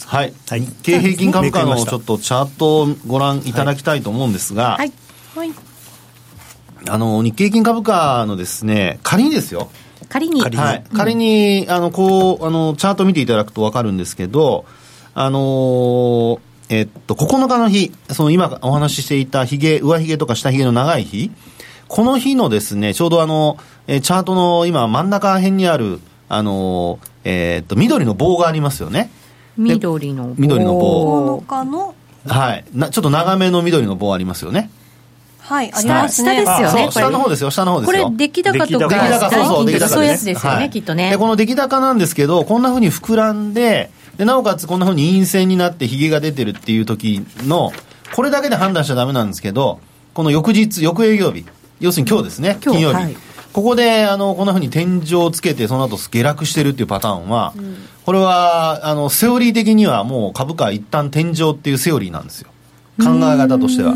[0.07, 4.93] はい、はい、日経平均株価のちょっとチャートをご覧いただきたいと思うんですが、はい。
[5.35, 5.51] はい、
[6.89, 9.71] あの、日経平均株価のですね、仮にですよ、
[10.09, 10.41] 仮に。
[10.41, 10.85] はい。
[10.95, 14.65] 仮に、あの、こう、あの、チャート見ていただくと分かるんですけど、
[15.15, 21.31] あのー、えっと、9日の日、その今お話ししていたひげ、上ひげとか下ひげの長い日、
[21.89, 29.11] この日のですね、ちょうどあの、えチャートの今真ん中辺にある、あの、えー、っと、緑の棒がありますよね。
[29.57, 30.35] 緑の棒。
[30.37, 31.39] 緑の棒。
[31.41, 31.95] 9日の
[32.27, 32.91] はいな。
[32.91, 34.71] ちょっと長めの緑の棒ありますよね。
[35.49, 36.45] はい、ありますね。
[36.45, 36.91] 下ですよね。
[36.91, 38.05] 下の方ですよ、下の方ですよ。
[38.05, 39.89] これ、出来高とか、出来高、そうそう、出来高。
[39.89, 41.11] そういうやつですよね、きっとね。
[41.11, 47.73] で、この出来高なんですけど、こんなふうに膨らんで、で、なおかつこんなふうに陰線になってヒゲが出てるっていう時の、
[48.15, 49.79] これだけで判断しちゃダメなんですけど、
[50.15, 51.45] この翌日、翌営業日、
[51.79, 52.95] 要するに今日ですね、金曜日。
[52.95, 53.17] はい、
[53.53, 62.49] ここで、あの、こんなふうに天井をつけて、その後下落してるっていうパターンは、うん、これは、あの、セオリー的にはもう株価一旦天井っていうセオリーなんですよ。
[62.99, 63.95] 考え方としては。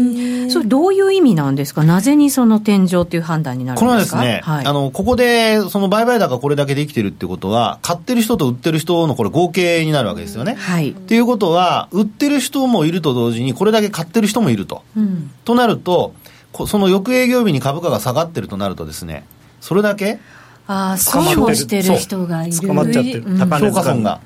[0.50, 4.16] それどういう意味なんですか、なぜにその天井という判断になるんですか？
[4.18, 10.56] これはですね、はい、あのここでその売買高これだけできてるってことは、買ってる人と売ってる人のこれ、合計になるわけですよね。
[10.56, 14.82] はい、っていうことは、売ってる人もいると同時に、これだけ買ってる人もいると。
[14.96, 16.14] うん、となると、
[16.66, 19.24] その翌営業日に株価が下がってるとなるとですね、
[19.60, 20.18] それだけ
[20.66, 22.58] ああ、損をしてる人がいる。
[22.58, 23.24] 捕まっちゃってる。
[23.38, 24.20] 高値価損が。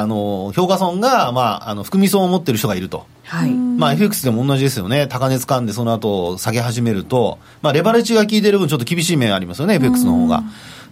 [0.00, 3.06] あの、評価損が、まあ、あの、含み損を持ってる人がいると。
[3.24, 3.50] はい。
[3.50, 5.06] まあ、FX でも同じですよね。
[5.06, 10.42] 高値掴んで、その後、下げ始めると、まあ、レバレッジが効いてる分、ちょっと厳しい面ありますよね、FX の方が。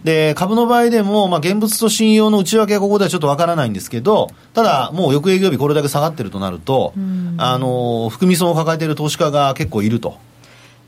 [0.04, 6.92] で、株の場合でも、まあ、現物と信用の内訳はここではちょっとわからないんですけど、ただ、もう翌営業日これだけ下がってるとなると、
[7.38, 10.18] あの、含み損を抱えている投資家が結構いると。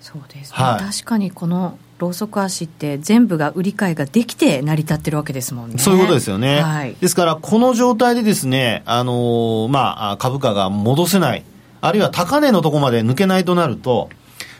[0.02, 5.78] そうですね、はい、確かにこのローソク足って全部が売り買いができて成り立ってるわけですもんね。
[5.78, 6.60] そういうことですよね。
[6.60, 11.44] はい、ですから、この状態でですね、あのー、まあ、株価が戻せない、
[11.80, 14.10] あるいは高値のところまで抜けないとなると、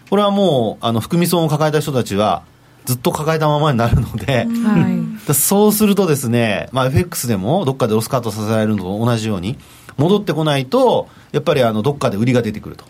[0.09, 2.43] これはもう、あの、含み損を抱えた人たちは、
[2.87, 9.59] ずっと抱えたままになるので、はい、そうするとですね、まあ、FX でもどっかでロスカットさせられるのと同じように、
[9.99, 12.85] 戻ってこないと、やっぱりあのどっかで売りが出てくると。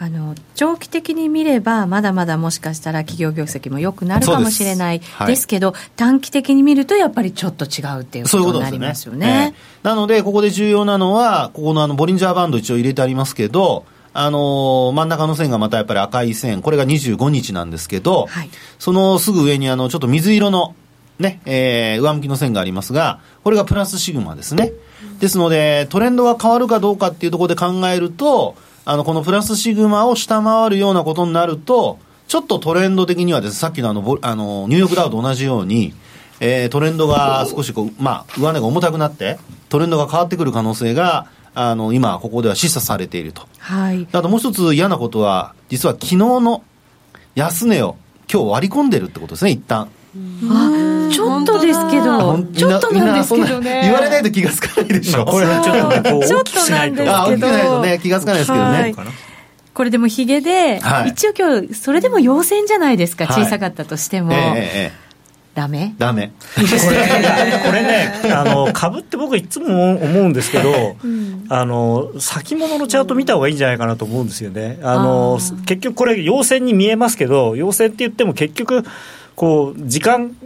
[0.00, 5.48] あの長期的に見れば、まだまだもしかしたら企業業績も良くなるかもしれないです。
[5.48, 9.26] けど、はい、短期的に見ると、やっぱりちょっと違うっていうことになりますよね。
[9.26, 20.76] ねなので、ここで重要なのは、ここのあのボリンジャーバンド一応入れてありますけど、あのー、真ん中の線がまたやっぱり赤い線、これが25日なんですけど、はい、そのすぐ上にあのちょっと水色の
[21.18, 24.72] ね、えー、上向きの線がありますが、これがプラスシグマですね。
[25.18, 28.54] ですので、トレンドが変わるかどうかっていうところで考えると、
[28.88, 35.92] あの、このプラスシグマを下回るようなことになると、ちょっとトレンド的にはです、ね、さっきのあの、あの、ニューヨークダウと同じように、
[36.40, 43.42] えー、トレンドが少しこう、まあ、上値が重たくなって、トレンドが変わってくる可能性が、あの、今、ここでは示唆されていると。
[43.58, 44.08] はい。
[44.10, 46.62] あともう一つ嫌なことは、実は昨日の
[47.34, 47.96] 安値を
[48.32, 49.90] 今日割り込んでるってことですね、一旦。
[50.50, 53.82] あちょっとですけど、ちょっとなんですけどね。
[53.82, 55.24] 言われないと気がつかないでしょ。
[55.24, 57.16] これはちょっと、ね、ちょっとなんですけど。
[57.16, 58.94] あ、大きくないとね、気がつかないですけどね。
[59.74, 64.32] これでもヒゲで、はい、一応今日、それでも陽線じゃないですか、小さかったとしても。
[65.54, 65.94] ダメ？
[65.98, 66.30] ダメ。
[66.54, 74.78] これね あの株って僕いつも思うんですけど、うん、あの先物のチャート見た方がいいんじゃないかなと思うんですよね。
[74.84, 78.84] あの結局これ陽線に見えますけど陽線って言っても結局
[79.38, 80.36] こう時間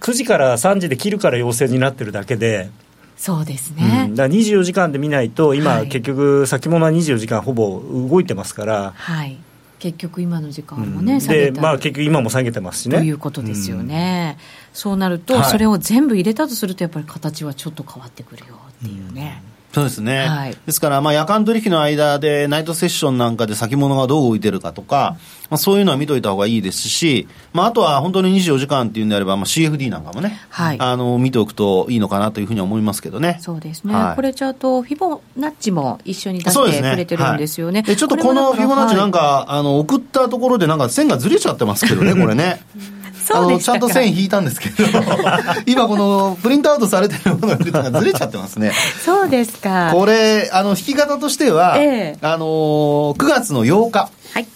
[0.00, 2.70] 9時から3時で切るから陽性になってるだけで。
[3.18, 8.92] そうですね、うん、だから24時間で見ないと今、はい、結局先物は24時間ほぼ動いてますから。
[8.96, 9.36] はい。
[9.80, 12.98] 結局今の時間もね、うん、でまあ結局今も下げてますしね。
[12.98, 25.16] ということですよね、うん、そうなると、それを全部入れたとするとやっぱり形はちょっと変わってくるよっていうね、うんそうですね、はい、ですから、まあ、夜間取引の間で、ナイトセッションなんかで先物がどう動いてるかとか、
[25.50, 33.38] まあ、そういうのは見といた方がいいですし、まあ、あとは本当に24時間っていうんであれば、まあ、CFD なんかもね、はい、あの見ておくといいのかなというふうに思いますけどね。
[33.40, 37.82] そうですね、はい、これ、ちゃんとフィボナッチも一緒に出してくれてるんですよね。
[37.82, 42.60] ねはい、ちょっとこのフィボナッチなんか、あの送ったところで、なんか線がずれちゃってますけどね、これね。
[43.34, 44.84] あのちゃんと線引いたんですけど
[45.66, 47.56] 今このプリントアウトされてるものが
[48.00, 48.72] ずれちゃってますね。
[49.04, 49.90] そうですか。
[49.92, 54.10] これあの引き方としては、えー、あのー、9月の8日。
[54.34, 54.46] はい。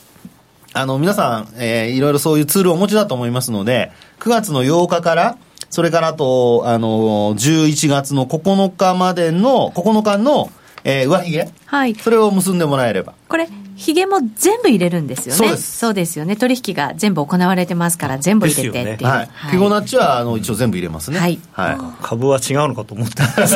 [0.75, 5.37] あの皆さん、えー、いろいろそういうツールをお持ちだと思いますので9月の8日から
[5.69, 10.51] それからあと、あのー、11月の9日までの9日の
[10.85, 13.15] えー、上髭、はい、それを結んでもらえれば。
[13.29, 13.49] これ
[13.83, 15.39] ひげも全部入れるんですよね。
[15.39, 15.79] そうです。
[15.79, 16.37] そうですよね。
[16.37, 21.19] 取引が全部行われてますから全部入れてっていう、ね、はい、フィボナッチはあの一応全部入れますね。
[21.19, 23.27] はい、はい、株は違うのかと思った。
[23.43, 23.47] 同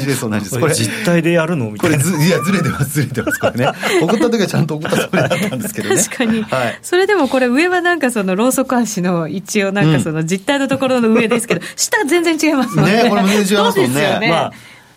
[0.00, 0.58] じです同じです。
[0.58, 1.98] これ実態でやるのみたいな。
[1.98, 3.38] これいやずれてますずれてます。
[3.38, 3.70] これね。
[4.02, 5.96] 送った時はちゃんと送ったつもりだったんですけどね。
[5.96, 13.04] 確かに、はい、それでもこれ上はなんかそのローソク足の一応なんかその実態のところの上ですけど、 うん、下全然違いますもんね。
[13.04, 14.18] ねこれも全然違いますもんね。
[14.20, 14.52] ね、まあ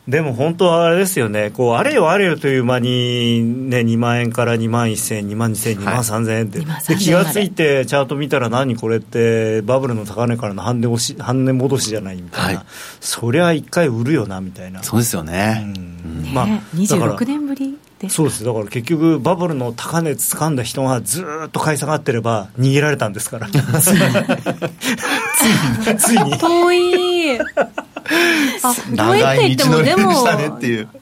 [0.08, 12.68] でも本当はあれですよね、こうあれよあれよという間に、ね、2万円から2万1000円、2万2000円、2万3000円って、で気がついて、チャート見たら、何これって、バブルの高値からの半値し半値戻しじゃないみたいな、はい、
[13.02, 14.82] そりゃ一回売るよなみたいな。
[14.82, 16.24] そうですよね、うん。
[16.24, 17.78] ねまあ、26年ぶり
[18.10, 18.46] そうです。
[18.46, 23.48] だから結局、バブルの高値掴んだ人がずっと買い下がってれば、逃げられたんですから、
[25.98, 26.38] ついに。
[26.38, 30.12] 遠いあ遠いって言っても、でも、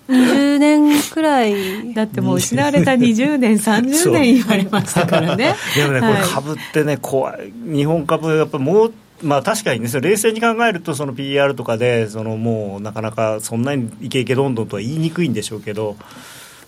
[0.09, 1.93] 20年くらい。
[1.93, 5.55] だってもう失われた 20年、30年言われましたからね。
[5.75, 15.95] でもね、これ、株ってね、怖い、日本株、やっぱもう、まあ、確かにね、冷静に考えると、その PR とかで、そのもうなかなかそんなにイケイケどんどんとは言いにくいんでしょうけど、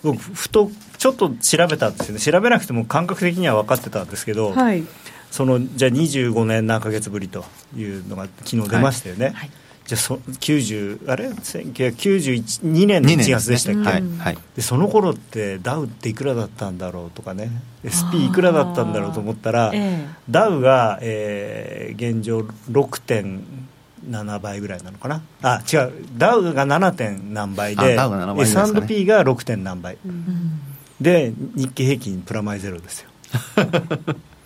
[0.02, 4.84] 僕、ふとちょっと調べたんですよね、調べなくても感覚的には分かってたんですけど、はい、
[5.30, 7.44] そのじゃあ25年何ヶ月ぶりと
[7.76, 9.26] いうのが昨日出ましたよね。
[9.26, 9.34] はい。
[9.34, 9.50] はい。
[9.88, 17.50] じゃあそ90あれ？1992年の1月でしたっけ、はい、でその頃ってダウっていくらだったんだろうとかね。
[17.88, 25.22] SP いくらだったんだろうと思ったら、えー、ダウが、えー、現状6.7倍ぐらいなのかな？
[25.40, 25.92] あ違う。
[26.18, 26.92] ダウが 7.
[26.92, 29.44] 点何倍で S&P が 6.
[29.46, 30.60] 点何倍、うん、
[31.00, 33.08] で日経平均プラマイゼロですよ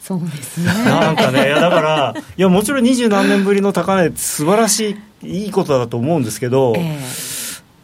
[0.00, 0.66] そうですね。
[0.66, 6.98] なんかねいやだからいやもちろん二十何年ぶりの高値素晴らしいいいことだと思うんですけど、え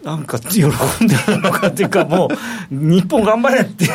[0.02, 0.68] ー、なんか喜ん
[1.08, 2.30] でるのかっていうかもう
[2.70, 3.86] 日本頑張れって。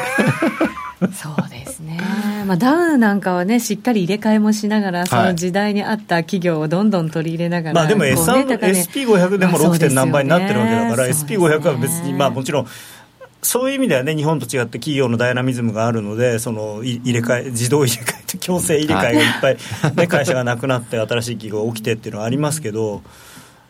[1.13, 1.99] そうですね、
[2.47, 9.77] まあ、ダウなんかはね、しっかり入れ替えもしながら、その時代に合った企業をどんどん取り入れながら、まあ、でも SP500 でも 6.
[9.77, 12.67] 点何倍になってるわけだから、SP500 は別に、まあ、もちろん、
[13.45, 19.57] そういう意味ではね、日本と違って企業のダイナミズムがあるので、その入れ替え、自動入れ替えと強制入れ替えがいっぱい、
[19.95, 23.01] ね、会社がなくなって、新しい企業が起きてっていうのはありますけど。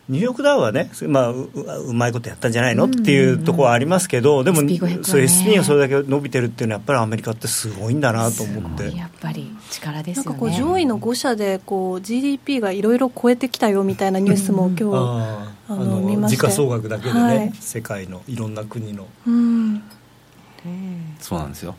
[0.08, 1.50] ニューヨークダウはね、まあ、う
[1.88, 2.86] うまいことやったんじゃないの？
[2.86, 8.96] っていうところはありますけど、でも、ね、そう SP がそれだけ伸びてるっていうのは、やっぱりアメリカってすごいんだなと思って。
[8.96, 19.08] やっぱり力です、ね、なんかこう上位の5社でこう GDP がいろいろ超えてきたよみたいなニュースも今日、うん、ああの見ま時価総額だけでね、はい、世界のいろんな国の。
[19.26, 19.82] うん
[21.20, 21.74] そうなんですよ、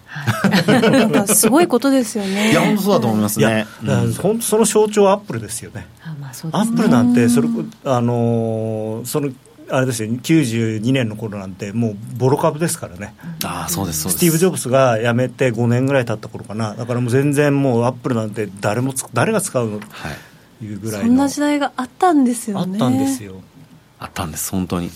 [0.67, 2.51] なんかすごいことですよね。
[2.51, 3.65] いや本当そうだと思いますね。
[4.21, 5.87] 本当その象徴はアップルですよね。
[6.51, 7.47] アップルなんてそれ
[7.85, 9.31] あのその
[9.69, 13.13] あれですよ92年の頃なんてもうボロ株ですからね。
[13.43, 16.73] あそうですスティーブ・ジョブズが辞めて5年ぐらい経った頃かな。
[16.73, 19.85] だからもう全然もうアップルなんて誰も誰が使うのと
[20.63, 21.01] いうぐらい。
[21.01, 22.73] そんな時代があったんですよね。
[22.73, 23.35] あったんですよ。
[23.99, 24.91] あったんです本当に、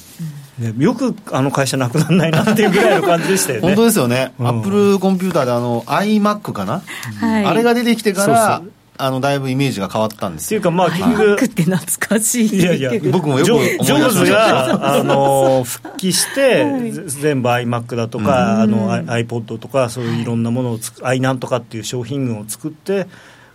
[0.62, 3.67] ね、よくあの会社なくならないなっていうぐらいの感じでしたよね。
[3.67, 6.82] 本当ですよね、アップルコンピューターであの iMac かな、
[7.19, 8.62] はい、あれが出てきてから
[8.97, 12.60] あのだいぶイメージが変わったんですっていうかまあ結局って懐かしい。
[12.60, 23.08] いやいや 僕もよく思いジョブズがあの復帰して、はい、全部 iMac だとか、うん、あの iPod とかそういういろんなものをつく、はい、iNan とかっていう商品群を作って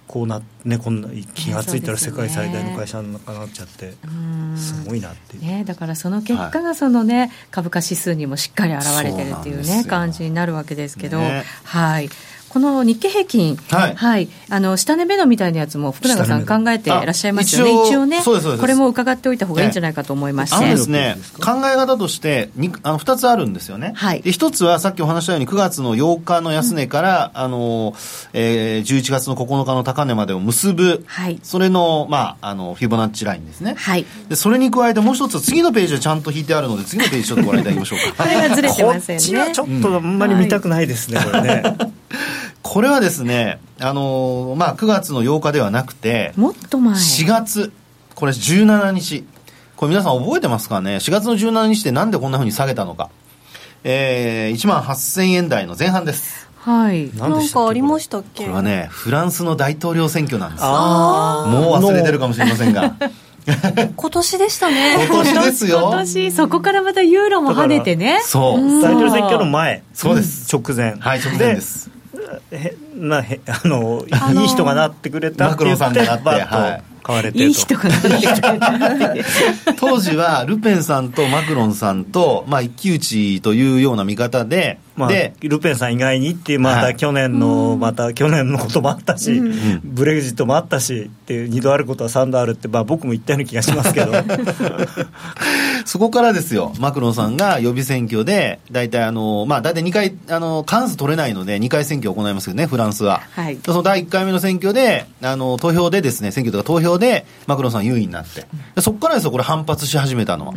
[0.06, 3.94] こうなねこんな気が付いたら世界最大の会社になっちゃって、
[4.56, 12.08] すごいなってね、だからその結果がそのね、はい、株価指数にもしっかり表れてるっていうね感じになるわけですけど、ね、はい
[12.56, 27.94] この日経平均、はい、はい、あの下値目処みたいなやつも福永さん考えていらっしゃいますよね、一応ねこれも伺っておいた方がいいんじゃないかと思いまして、ですね、考え方としてにあの2つあるんですよね、はい、で1つはさっきお話したように、9月の8日の安値から、うん、あの
[28.32, 38.24] えー、11月の9日の高値までを結ぶ、はい、それの,、まあ、あのフィボナッチラインですね、はい、でそれに加えてもう一つ、次のページはちゃんと引いてあるので、次のページ、ちょっとご覧いただきましょうか。
[38.24, 39.22] これがずれてませんね。
[39.22, 41.62] こっちはちょっとあんまり見たくないですね、これね。
[42.62, 46.94] これはですね、あのー、まあ、9月の8日ではなくて、もっと前。
[46.94, 47.72] 4月、
[48.14, 49.24] これ17日。
[49.76, 53.10] これ皆さん覚えてますかね ?4 月の17日ってなんでこんなふうに下げたのか。
[53.84, 56.48] えー、1万8000円台の前半です。
[56.56, 57.10] はい。
[57.14, 58.44] なんかありましたっけ？
[58.44, 62.94] これはね、フランスの大統領選挙なんですあもう忘れてるかもしれませんが。
[63.96, 65.06] 今年でしたね。
[65.08, 65.78] 今年ですよ。
[65.82, 68.20] 今年、そこからまたユーロも跳ねてね。
[68.24, 68.82] そう。
[68.82, 69.84] 大統領選挙の前。
[69.94, 70.52] そうです。
[70.52, 70.96] 直前。
[70.98, 71.95] はい、直前です。
[72.50, 79.74] へなへあのいい人がなってくれたって言ってバッと買われていい人がなってくれた。
[79.78, 89.42] 当時はルペンさんとマクロンさんと、まあ、一騎打ちというような見方でまあ、ルペンさん以外にっていう、また去年の、はい、また去年のこともあったし、う
[89.76, 94.12] ん、ブレグジットもあったしっていう、2度あることは3度あるって、まあ、僕も言ったような気がしますけど
[95.84, 103.20] そこからですよ、マクロンさんが予備選挙で、大体あの、まあ、大体2回、あの過半数取れないので、2回選挙を行いますけどね、フランスは。
[103.34, 108.46] はい、その第1回目の選挙で、あの投票でですね、選挙とか投票で、マクロンさん優位になって、
[108.80, 110.52] そこからですよ、これ、反発し始めたのは。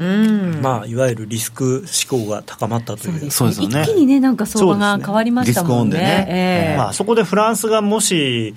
[0.61, 3.31] まあ、いわゆるリスク思考が高まったという。
[3.31, 3.83] そうですよね。
[3.83, 5.97] 一気にね、なんか相場が変わりましたもんね。
[5.97, 6.25] ね。
[6.29, 8.53] えー、まあ、そこでフランスがもし、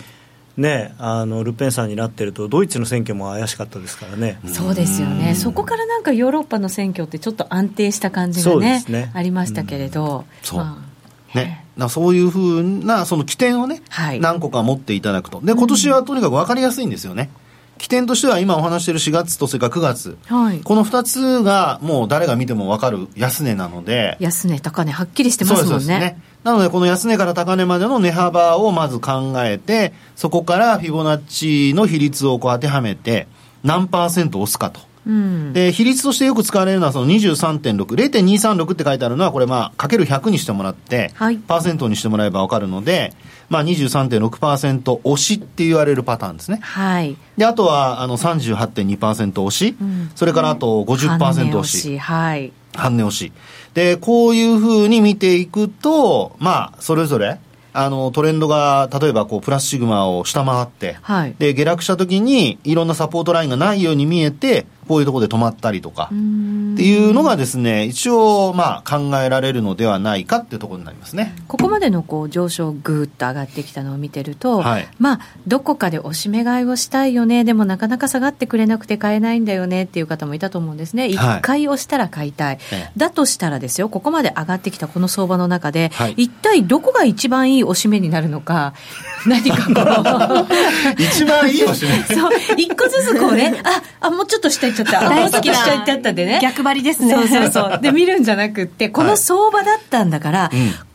[0.59, 4.39] ね、あのルペンさんになってると、ドイツの選挙も怪しかったですからね。
[4.47, 9.11] そうですよね、そこからなんかヨーロッパの選挙って、ちょっと安定した感じがね、ね。
[9.15, 10.59] ありましたけれど、そう。
[10.59, 10.85] ま
[11.35, 17.31] あ、ね、そういうふうなその起点をね、はい、何個か持っていただくと、で今年はとにかく分かりやすいんですよね。
[17.79, 24.17] 起点としては今お話している4月とそれから9月、はい、この2つがもう誰が見ても分かる安値なので。
[24.21, 25.99] 安値高値はっきりしてますもんね。
[25.99, 26.23] ね。
[26.45, 33.29] なのでこの安値から高値までの値幅をまず考えてそこからフィボナッチの比率をこう当てはめて
[33.63, 43.13] 何パーセント押すかとうん、で比率としてよく使われるのはその23.6、0.236って書いてあるのは、これ、まあ、かける100にしてもらって、はい、パーセントにしてもらえば分かるので、
[43.49, 46.59] まあ23.6%押しって言われるパターンですね。
[46.63, 47.17] はい。
[47.37, 51.99] で、あとは、あの38.2%押し、うん、それからあと50%押し。
[51.99, 52.53] はい。
[52.75, 53.33] 半値押し。
[53.75, 57.39] で、こういうふうに見ていくと、まあ、それぞれ、
[57.75, 66.15] あのトレンドが例えばこうプラスシグマを下回って、はい、で下落した時にいろんなサポートラインがないように見えてこういうところで止まったりとかって
[66.83, 71.35] いうのがですね一応まあ考えられるのではないかっていうところになりますね。
[71.49, 81.07] ここまでのこう上昇ぐーっと上がってきたのを見てると、はい、まあどこかでおしめ買いをしたいよねでもなかなか下がってくれなくて買えないんだよねっていう方もいたと思うんですね。
[81.09, 88.75] 一回押したら買いたい、はい、だとしたらですよここまで上がってきたこの相場の中で、はい、一体どこが一番いいおしめになるのか
[89.27, 90.47] 何かこ
[90.99, 91.03] う。
[91.03, 91.93] 一番いいおしめ。
[92.15, 96.41] そう一個ずつこうねああもうちょっと下行っちゃった大好きなしちゃったってね。
[96.43, 97.15] 逆張りですね。
[97.15, 97.81] そうそうそう。
[97.81, 100.53] で見るんじゃなくってこの相場だったんだから、はい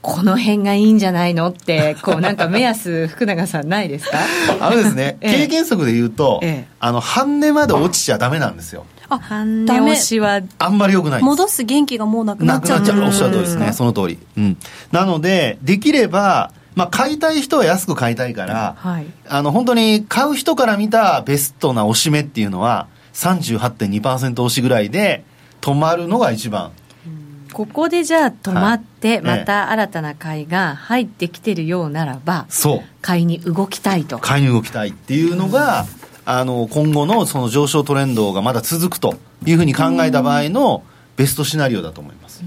[0.07, 4.19] この辺がいいんじゃないのってこうなんか目安福永さんないですか？
[4.61, 8.85] あのですね、 ええ、経験則で言うと、ええ、あの半値まで落ちちゃダメなんですよ。
[9.09, 12.79] あ半値押しはあんまりよくない戻す元気がもうなくなっちゃう。
[12.79, 13.07] なくなっちゃう。
[13.07, 14.57] おっしゃる通りですねその通り、うん、
[14.93, 22.85] なのでできればまあ、買いたい人は安く買いたいから、はい、あの本当に買う人から見たベストな押し目っていうのは
[23.17, 25.23] 38.2%押しぐらいで
[25.59, 26.71] 止まるのが一番。
[27.51, 32.81] ここでじゃあ止まって、また新たな買いが入ってきてるようならば、そう。
[33.01, 34.19] 買いに動きたいと。
[34.19, 35.85] 買いに動きたいっていうのが、
[36.25, 39.15] あの今後のその上昇トレンドがまだ続くと
[39.45, 40.83] いうふうに考えた場合の
[41.15, 42.43] ベストシナリオだと思います。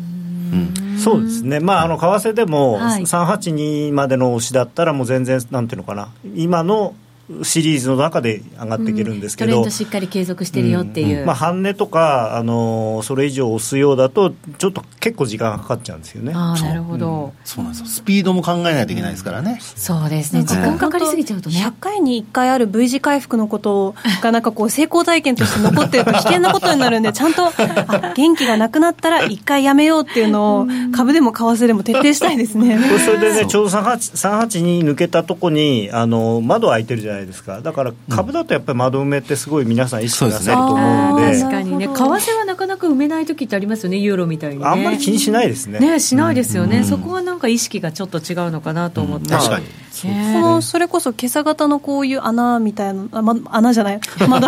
[1.03, 6.95] そうですね、まあ、あの為替でも382までの押しだったら、もう全然、なんていうのかな、今の
[7.43, 16.33] シリーズの中で上がっていけるんですけど、うん、トレンドしっかり継続してるよっていう、うん、まあ、半値とかあのそれ以上押すようだとちょっと結構時間がかかっちゃうんですよね。
[16.35, 17.87] あなるほど、うん、そうなんですよ。
[17.87, 20.45] スピードも考えないといけないですからね、そうですね。
[20.45, 21.57] 時間かかりすぎちゃうとね。
[21.65, 32.79] 100回に1回ある V 字回復のことがなんかこう成功体験として残ってると危険なことになるんで ちゃんとあ元気がなくなったら1回やめようっていうのを株でも為替でも徹底したいですね。
[33.05, 37.61] それでねちょうど382抜けたとこにあの窓開いてるじゃないですか。
[37.61, 41.87] だから株だとやっぱり窓埋めってすごい皆さん意識なさると思うんで、確かにね。
[41.87, 43.99] 為替はなかなか埋めない時ってありますよね。
[43.99, 45.79] ユーロみたいに、ね、あんまり気にしないですね。
[45.79, 49.65] ねしないですよね、うん、そこはなんか意識がちょっと違うのかなと思って、うん、確かに。
[49.93, 54.01] そのそれこそ今朝型のこういう穴みたいなあ、ま、穴じゃない？
[54.29, 54.47] 窓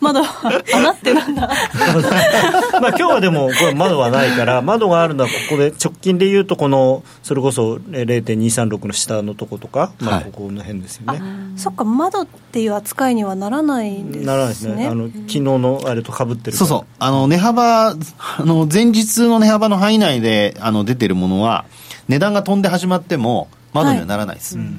[0.00, 0.20] 窓
[0.74, 1.48] 穴ってなんだ？
[2.80, 14.26] まあ今日はでもこれ窓はないから窓があるのはここで直近でいうとこのそれこそ0.236の下のとことか、まあ、ここの辺ですよね、はい、そっか窓っていう扱いにはならないんですね。
[14.26, 14.86] ならないですね。
[14.86, 16.92] あの昨日のあれとかぶってるそうそう。
[16.98, 17.94] あの値幅あ
[18.40, 21.64] の前日の値幅の範囲内であの出てるものは
[22.08, 24.66] 値段が飛んで始まっても窓にはならないです、はい。
[24.66, 24.78] うん、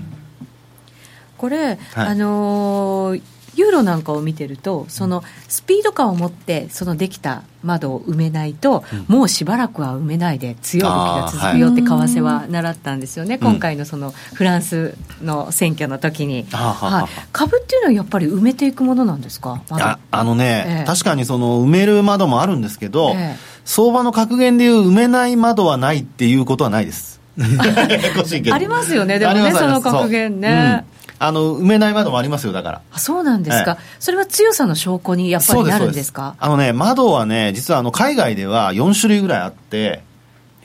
[1.38, 3.22] これ、はい、あのー
[3.56, 19.62] ユーロなんかを見てるとそのスピード感を持ってそのできた窓を埋めないと、うん、もうしばらくは埋めないで強い動きが続くよって為替は習ったんですよね、今回のそのフランスの選挙の時に、はい、株っていうのはやっぱり埋めていくものなんですか？
[19.70, 23.36] ああのね、ええ、確かにその埋める窓もあるんですけど、え、
[23.66, 27.13] 相場の格言でいう埋めない窓はないっていうことはないです
[28.54, 29.20] ありますよね。
[29.20, 30.86] でもねその格言ね、
[31.20, 32.82] あの埋めない窓もありますよ、だから。
[32.92, 36.36] あそうなんですか、ええ、それは強さの証拠にやっぱりなるんですか？
[36.40, 40.04] あのね、窓はね、実はあの海外では4種類ぐらいあって、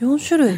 [0.01, 0.57] 4種類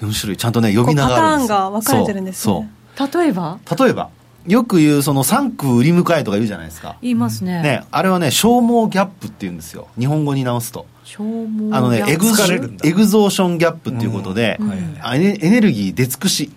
[0.00, 0.36] ？4種類。
[0.36, 2.70] ちゃんとね呼び名があるんですパターンが分かれてるんですね。
[3.14, 3.58] 例えば？
[3.78, 4.08] 例えば
[4.46, 6.96] よく言うその3区売り迎えとか言うじゃないですか。
[7.02, 7.62] 言いますね。
[7.62, 9.88] ねあれはね消耗ギャップっていうんですよ。
[9.98, 10.86] 日本語に直すと。
[11.04, 12.26] 消耗あのねエグ
[12.84, 14.70] エグゾーションギャップっていうことで、うん。
[14.72, 16.52] エネエネルギー出尽くし。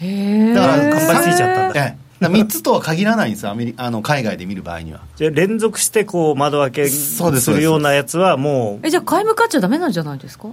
[0.00, 1.80] へえだから頑張りついちゃったんだ。
[1.86, 2.02] ええ。
[2.24, 5.00] だ3つとは限らないんですよアメリあの海外で見る場合には。
[5.16, 7.50] じゃあ連続してこう窓開けそうですす。
[7.52, 10.48] るようなやつはもうえじゃあ買い向かっちゃダメなんじゃないですか？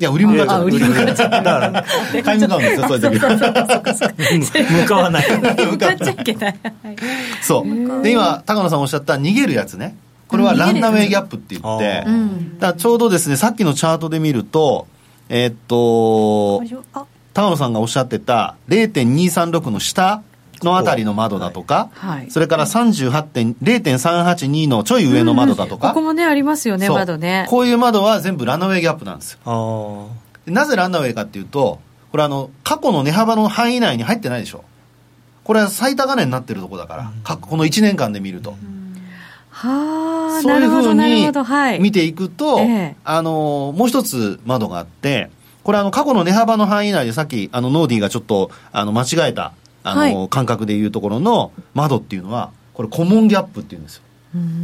[0.00, 1.84] いや売り向かっちゃうあ売り向かっちゃうだから
[2.22, 5.26] 買い向かうんですよそういう時向かわない。
[5.30, 6.58] 向かっちゃいけない。
[7.42, 8.02] そう。
[8.02, 9.94] で今高野さんおっしゃった逃げるやつね。
[10.26, 12.58] これはランナウェイギャップって言って、うん。
[12.58, 14.86] だちょうどですねさっきのチャートで見ると
[15.28, 16.62] えーっと
[16.98, 20.22] あ高野さんがおっしゃってた0.236の下
[20.62, 22.30] のあたりの窓だとか、はい。
[22.30, 27.46] それから38.0.382のちょい上の窓だとか、ここもねありますよね窓ね。
[27.48, 30.10] こういう窓は全部ランナウェイギャップなんですよ。
[30.46, 31.80] なぜランナウェイかっていうと
[32.10, 34.64] これあの過去の値幅の範囲内に入ってないでしょ。
[35.44, 38.56] これは最高値になってるとこだから、かこの1年間で見ると、
[39.50, 41.44] はあそうないるほうふうにどなるほど。
[41.44, 41.80] はい。
[41.80, 42.96] 見ていくと、ええ。
[43.04, 45.30] あのもう一つ窓があって
[45.62, 49.52] これあの過去の値幅の範囲内でさっきあのノーディーがちょっとあの間違えた
[49.82, 54.02] あの、は感覚でいうところの窓っていうのはこれコモンギャップっていうんですよ。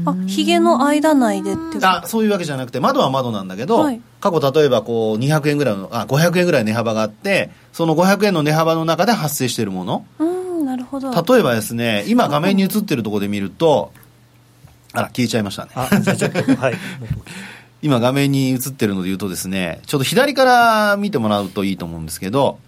[0.05, 4.01] あひげの間内でってあそういうわけじゃなくて窓は窓なんだけど、はい。
[4.21, 10.07] 過去例えばこう200円ぐらいのあ500円ぐらい値幅があってその500円の値幅の中で発生しているもの。
[10.19, 11.11] うんなるほど。
[11.11, 13.93] 例えばですね今画面に映ってるところで見ると
[14.93, 15.73] あら消えちゃいましたね。
[15.75, 16.75] ああじゃあちょっとはい。
[17.83, 22.59] 今画面に映ってるので言うとですねちょっと左から見てもらうといいと思うんですけど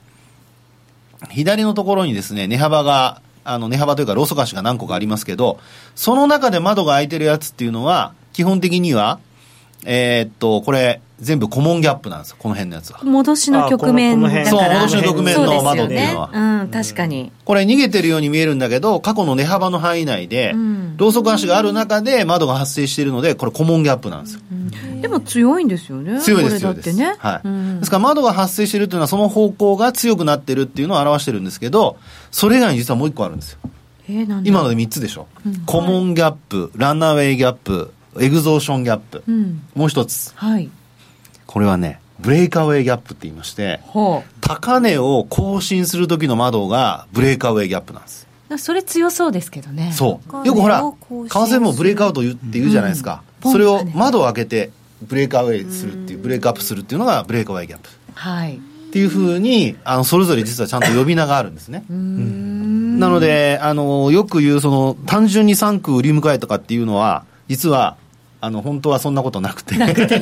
[1.31, 5.59] 左のところにですね値幅があの値幅というかローソク足が何個かありますけど
[5.95, 9.19] その中で窓が開いてるやつっていうのは基本的には
[9.85, 13.01] えーっとこれ全部コモンギャップなんですよこの辺のやつは。
[13.03, 16.31] 戻しの局面だそう戻しの局面の窓っていうのは。
[16.33, 17.33] そうねうん確かに。
[17.45, 20.97] これ逃げてるように見えるんだけど過去の値幅の範囲内で、うん。
[20.97, 24.41] ローソク足がある中で窓が発生しているのでこれコモンギャップなんですよ。
[25.01, 27.17] でも強いんですよね強いですこれだってね。
[27.19, 27.49] はい。
[27.49, 27.79] うん。
[27.81, 31.97] ですから窓が発生しているというのはその方向が強くなってるっていうのを表してるんですけど
[32.31, 33.59] それ以外に実はもう一個あるんですよ。
[34.09, 35.27] えーなんだ今ので3つでしょ、
[35.67, 39.63] コモンギャップランナーウェイギャップエグゾーションギャップ、うん。
[39.75, 40.33] もう一つ。
[40.35, 40.71] はい
[41.49, 48.29] これはねブレイカーウェイギャップって言いましてほ高値を更新する時の窓がブレイカーウェイギャップなんです。
[48.51, 49.93] うそれ強そうですけどね。
[49.93, 50.47] そう。
[50.47, 54.71] よくほら為替もブレイクアウト言うって言うじゃないですか、うんそれを窓を開けて
[55.01, 57.89] ブレイクアウェイするっていうブレイクアップするっていうのがブレイクアウェイギャップ。
[58.15, 58.57] はい。
[58.57, 61.85] っていうふうにあのそれぞれ実はちゃんと呼び名があるんですね。
[61.89, 62.99] うーん。
[62.99, 67.97] なのであのよく言うその単純に3区売り迎えとかっていうのは実は
[68.41, 69.75] あの本当はそんなことなくて。
[69.75, 69.79] い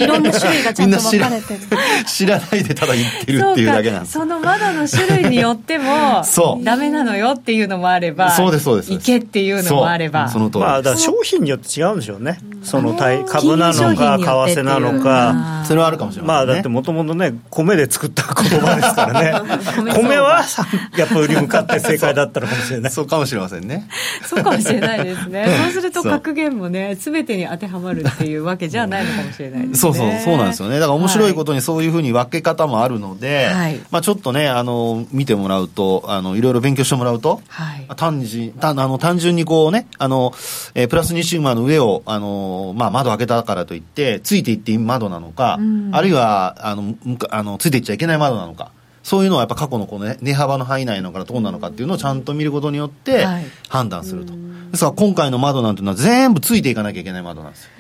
[0.07, 1.61] ろんな種類がちゃんと分かれてる。
[2.07, 4.13] 知らないでただ言ってるっていうだけなんです。
[4.15, 6.65] その窓の種類によってもそう。
[6.65, 8.93] ダメなのよっていうのもあればそうですそうです。
[8.93, 10.29] いけっていうのもあれば。
[10.29, 10.65] その通り。
[10.65, 14.57] まあ、だ商品によって違うんでしょうね、その株なの金融商か、為品によってっていう。
[14.57, 16.47] 替なのか、それはあるかもしれませんね。
[16.47, 22.93] まあだってもともとね、米で作った言葉ですからね、米米はさやっぱ売り向かって正解だったのかもしれない。
[22.93, 23.89] そうかもしれませんね。
[24.25, 25.47] そうかもしれないですね。
[25.65, 26.13] そうするとそう。
[26.13, 30.75] 格言もね全てに当てはまるっていうわけじゃないのかもしれないですねそうそう、そうなんですよね。
[30.79, 40.33] だから面白いことにそういうふうに分け方もあるので、はいまあちょっとね、あの、見てもらうと、あの、いろいろ勉強してもらうと、はい単純単あの単純にこうね、あの、
[40.75, 46.95] えープラス2シグマの上を、あの、まあ窓開けたからといって、ついていっていい窓なのか、うんあるいは、あの、
[47.31, 48.71] あの、ついていっちゃいけない窓なのか、
[49.07, 54.33] そういうのはやっぱ過去のこの、ね、値幅の範囲内なのかどうなのかっていうのをちゃんと見ることによってはい判断すると。
[54.33, 57.71] ですから今回の窓なんていうのは全部ついていかなきゃいけない窓なんですよ。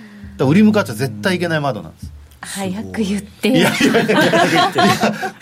[0.45, 2.13] 売り向かっちゃ絶対いけない窓なんです。
[2.55, 3.49] 早く言って。
[3.49, 3.69] いやいや
[4.03, 4.71] いやいや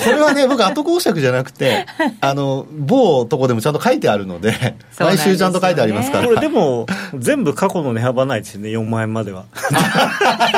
[0.02, 1.86] これはね、僕、後講釈じゃなくて、
[2.20, 5.16] あの、某とこでもちゃんと書いてあるので、ですよね。
[5.18, 6.26] 週ちゃんと書いてありますから。
[6.26, 6.86] これでも、
[7.16, 9.44] 全部過去の値幅ないですよね、4万円までは。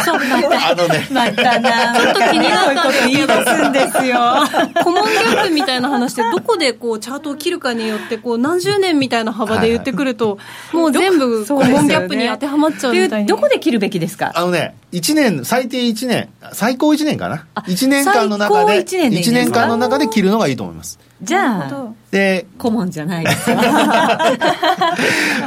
[0.04, 1.94] そうまたあのね、またな。
[1.98, 4.16] ちょっと気になること言い出すんですよ。
[4.84, 10.38] コモンギャップみたいな話ってどこでこうチャートを切るかによってこう何十年みたいな幅で言ってくると
[10.72, 13.26] もう全部コモンギャップに当てはまっちゃうみたいに。
[13.26, 14.32] どこで切るべきですか？
[14.34, 20.98] あのね、1年、最低1年、最高1年かな？1年間の中で、最高一年間の中で切るのがいいと思います。
[21.22, 23.56] じゃあで、顧問じゃないですか。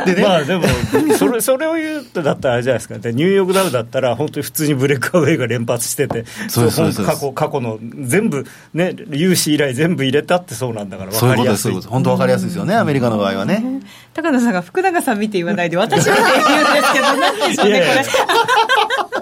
[0.06, 0.64] でね、まあでも、
[1.18, 11.64] それそれを言うとだったらあれじゃないですか、でニューヨークダウだったら、本当に普通にブレイクアウェイが連発してて、そうそう過去過去の全部、ね、融資以来全部入れたってそうなんだから、分かりやすい。
[11.64, 11.88] そういうこと。
[11.88, 11.90] です。
[11.90, 13.64] 本当わかりやすいですよね、アメリカの場合はね。
[14.14, 18.04] 高野さんが福永さん見て言わないで私見て言うんですけど何でしょうねこれ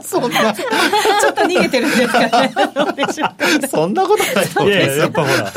[0.07, 0.53] そんな。
[0.53, 3.67] ちょっと逃げてるんですかね。
[3.69, 5.51] そんなことないと思いやいや、やっぱほら、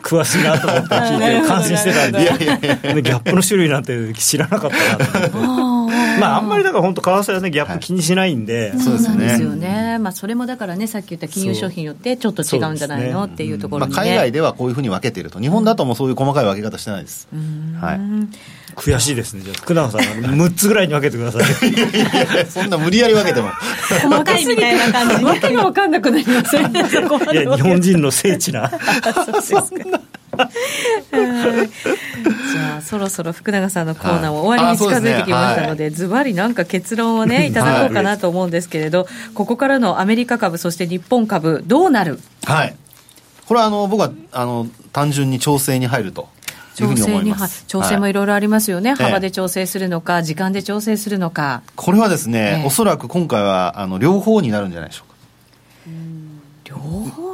[0.00, 5.98] 詳しいなと思って聞いて、 感心してたんで、いやいやギャップの種類なんて知らなかったなと思って。
[6.18, 17.28] まあ、あんまりだから本当、為替はね、ギャップ気にしないんで、そうなんですよね、まあ、それもだからね、さっき言った金融商品によって、ちょっと違うんじゃないの、っていうところに、ね、まあ、海外ではこういうふうに分けてると、日本だともうそういう細かい分け方してないです。
[17.80, 18.00] はい
[18.74, 21.44] 悔しいですね、じゃあ、福永さん、6つぐらいに分けてください。
[22.46, 23.48] そんな無理やり分けても。
[23.88, 26.74] 細かいみたいな感じ、わけが分かんなくなりません、い
[27.34, 28.70] や、日本人の聖地な。
[28.70, 28.76] そ
[29.30, 29.62] うですか
[30.38, 42.20] じゃあそろそろ福永さんのコーナーも終わりに近づいてきましたので、ズバリなんか結論をね、 いただこうかなと思うんですけれど、ここからのアメリカ株、そして日本株、どうなる？
[42.44, 42.74] はい。
[43.46, 46.28] これはあの僕はあの単純に調整に入ると
[46.78, 47.34] 調整に
[47.66, 48.12] 調整もい。
[48.12, 51.62] ろいろありますよね、はい、幅で調整するのか、時間で調整するのか。
[51.76, 55.18] これはですね、ええ、おそらく今回はあの両方になるんじゃないでしょうか。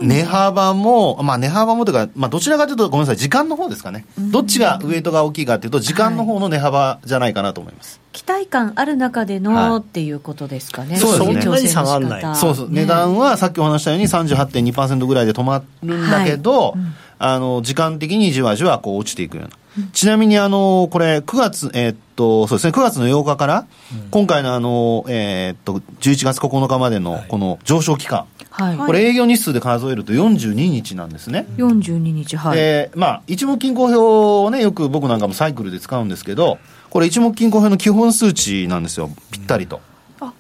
[0.01, 16.81] 値幅も、まあ、値幅もというか、まあ、どちらかというと、ごめんなさい、時間の方ですかね、どっちがウエイトが大きいかというと、時間の方の値幅じゃないかなと思います、はい、期待感ある中での、はい、っていうことですかね、そうですね、下がらない、そうそう、ね、値段はさっきお話したように38.2%ぐらいで止まるんだけど、はい。
[16.81, 16.95] うん、
[17.25, 19.51] あの時間的にじわじわこう落ちていくような。
[19.93, 31.47] ちなみにあの、これ、9月、えー、っと、そうですね、9月の8日から、うん、今回のあの、えー、っと、11月9日までのこの上昇期間、はい、これ営業日数で数えると42日なんですね。
[31.57, 32.57] 42日、はい。
[32.57, 33.97] で、まあ、一目均衡表
[34.47, 36.59] をね、よく僕なんかもサイクルで使うんですけど、
[36.91, 39.81] これ一目均衡表の基本数値なんですよ、ぴったりと。
[40.21, 40.33] あ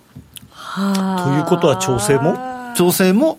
[0.60, 2.54] はということは調整も？
[2.74, 3.38] 調整も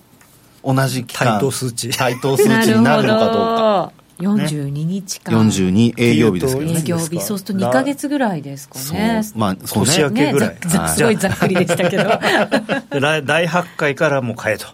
[0.66, 1.28] 同じ期間。
[1.34, 1.89] 対等数値。
[1.91, 3.91] 対等数値になるのかどうか。
[4.20, 5.20] 42日。
[5.20, 6.80] 間、ね、42営業日ですけどね。
[6.80, 7.22] 営業日。
[7.22, 9.22] そうすると2か月ぐらいですかね。
[9.36, 9.89] まあそうね。
[9.91, 10.59] 年明けぐらい、ね、
[10.95, 12.03] すごいざっくりでしたけど。
[12.99, 14.68] 第8回からもう買えと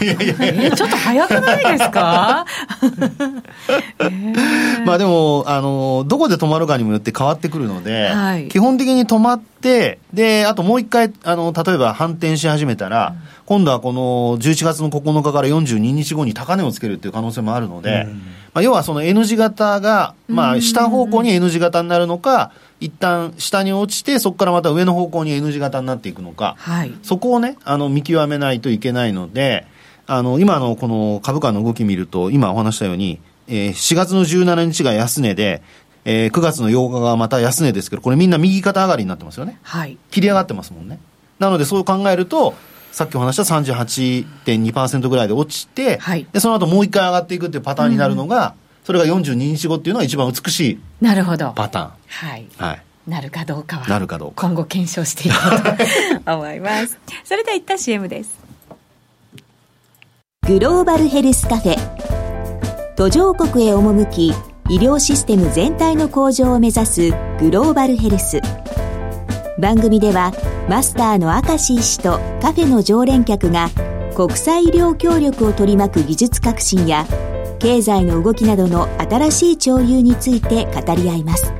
[0.00, 2.46] いやいやえー、ちょっと早くないですか、
[4.00, 18.22] えー、まあでもあのどこで止まるかにもよって変わってくるので、はい、基本的に止まってであともう一回あの例えば反転し始めたら、うん、今度はこの11月の9日から42日後に高値をつけるっていう可能性もあるので、うん、
[18.56, 29.66] まあ、要はその N 字型が、まあ、下方向に N 字型になるのか、一旦下に落ちて、そこからまた上の方向に N 字型になっていくのか、はい、そこをね、あの見極めないといけないので、
[30.06, 35.62] あの今のこの株価の動き見ると、今お話したように、えー、4月の17日が安値で、
[36.04, 39.58] えー、9月の8日がまた安値ですけど、これみんな右肩上がりになってますよね。
[39.62, 39.98] はい。
[40.10, 40.98] 切り上がってますもんね。
[41.38, 42.54] なのでそう考えると、
[42.92, 51.90] さっきお話した38.2%ぐらいで落ちて、はい、でその後もう一回上がっていくっていうパターンになるのが、うんそれが42日後っていうのが一番美しいなるほどパターン。
[52.06, 52.46] はい。
[52.56, 52.82] はい。
[53.08, 55.38] なるかどうかはなるかどうか今後検証していこ
[56.18, 58.45] うと思いますそれでは一旦 CM です
[60.46, 62.94] グローバルヘルスカフェ。
[62.94, 64.28] 途上国へ赴き
[64.68, 68.40] 医療システム全体の向上を目指すグローバルヘルス。
[69.58, 70.32] 番組では
[70.68, 73.70] マスターの明石医師とカフェの常連客が
[74.14, 77.06] 国際医療協力を取り巻く技術革新や
[77.58, 81.52] 経済の動きなどの新しい潮流について語り合います。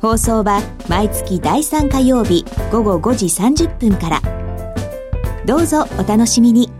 [0.00, 4.22] 放送は毎月第3火曜日午後5時30分から。
[5.44, 6.79] どうぞお楽しみに。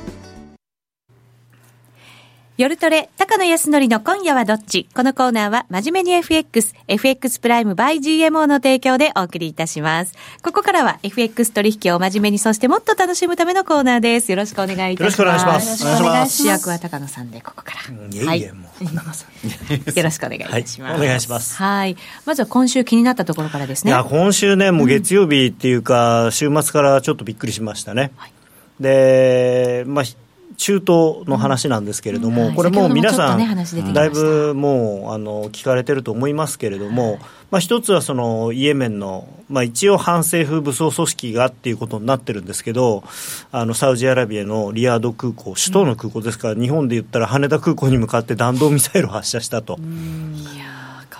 [2.57, 4.87] 夜トレ、高野康則の今夜はどっち？
[4.93, 10.13] このコーナーは、真面目に FX、FX プライム by GMO の提供でお送りいたします。
[10.43, 14.31] ここからは FX 取引を真面目に、そしてもっと楽しむためのコーナーです。
[14.31, 15.21] よろしくお願いいたします。
[15.21, 15.83] よろしくお願いします。
[15.85, 16.43] よろしくお願いします。
[16.43, 18.35] 主役は高野さんで、ここから。
[18.35, 19.97] いえいえ、もう、高野さん。
[19.97, 20.91] よろしくお願いいたします。
[20.91, 21.55] はい、お願いします。
[21.55, 21.95] はい。
[22.25, 23.91] まずは今週気になったところからですね。
[23.91, 28.11] いや、今週ね、もう月曜日っていうか、週末からちょっとびっくりしましたね。
[28.17, 28.33] はい、
[28.79, 30.05] で、まあ、
[30.57, 37.19] 中東の話なんですけれども、うんこれも皆さん、ね、だいぶもうあの聞かれてると思いますけれども、はい、
[37.51, 43.03] まあ、一つはそのイエメンの、まあ、一応反政府武装組織がっていうことになってるんですけど、
[43.51, 49.79] あのサウジアラビアのリヤード空港、首都の空港ですから、うん、日本で言ったら羽田空港に向かって弾道ミサイルを発射したと。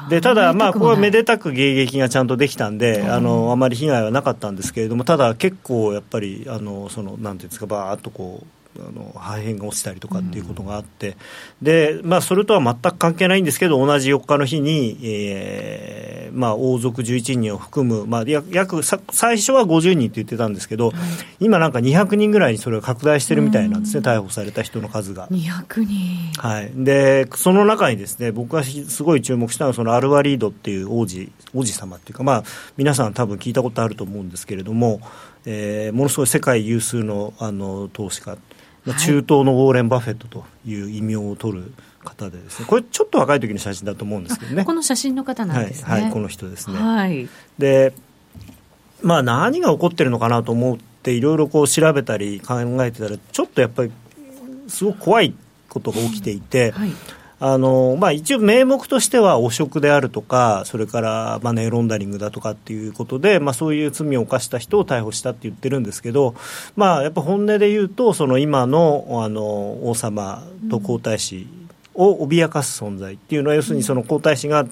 [0.09, 8.60] でただ、まあ、ここはめでたく迎撃がちゃんとできたんで、あのあまり被害はなかったんですけれども、ただ、結構やっぱり、あのそのなんていうんですか、ばーっとこう。
[8.79, 11.15] あの破片が落ちたりとかっていうことがあって、うん、
[11.65, 20.95] でまあ、それとは全く関係ないんですけど、同じ4日の日に、えーまあ、王族11人を含む、まあ、約最初は50人って言ってたんですけど、はい、
[21.39, 25.27] 今、なんか200人ぐらいにそれが拡大してるみたいなんですね、うん、逮捕された人の数が。
[25.27, 32.43] 200人、はい、でその中にですね僕がすごい注目したのは、そのアルワリードっていう王子王子様っていうか、まあ、
[32.77, 35.01] 皆さん、多分聞いたことあると思うんですけれども、
[35.45, 38.37] えー、ものすごい世界有数のあの投資家。
[38.85, 41.73] 中東のウォーレン・バフェットという異名を取る
[42.03, 44.65] 方でですねこれちょっと若い時の写真だと思うんですけどね。
[44.65, 47.93] この写真の方なんですね、はい、はい、この人ですね、はい、で
[49.01, 53.91] まあ何が起こってるのかなと思っていろいろこう調べたり考えてたらちょっとやっぱり
[54.67, 55.35] すごく怖い
[55.69, 56.91] ことが起きていて、はい
[57.43, 66.35] あのまあ、一応、名目としては汚職であるとか、それからマネーロンダリングだとかっていうことで、まあ、そういう罪を犯した人を逮捕したって言ってるんですけど、
[66.75, 69.43] まあ、やっぱ本音で言うと、その今のあの
[69.89, 71.47] 王様と皇太子
[71.95, 74.67] を脅かす存在っていうのは、要するにその皇太子が、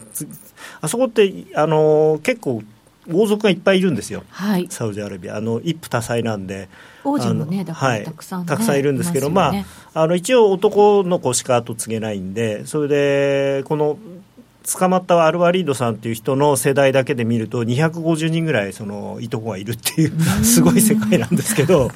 [0.82, 2.62] あそこってあの結構、
[3.12, 6.70] 王族がいっぱいいるんですよ、はい、サウジアラビア、あの一夫多妻なんで。
[7.04, 13.98] 王子もね、だからたくさん、ねはい、たくさんいるんですけど、ま、ね、まあ、あの一応、男の子しか後継げないんで、それで、この
[14.64, 21.92] 捕まったアルワリードさんっていう人の世代だけで見ると、250人ぐらいそのいとこがいるっていう、すごい世界なんですけど、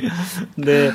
[0.58, 0.92] で、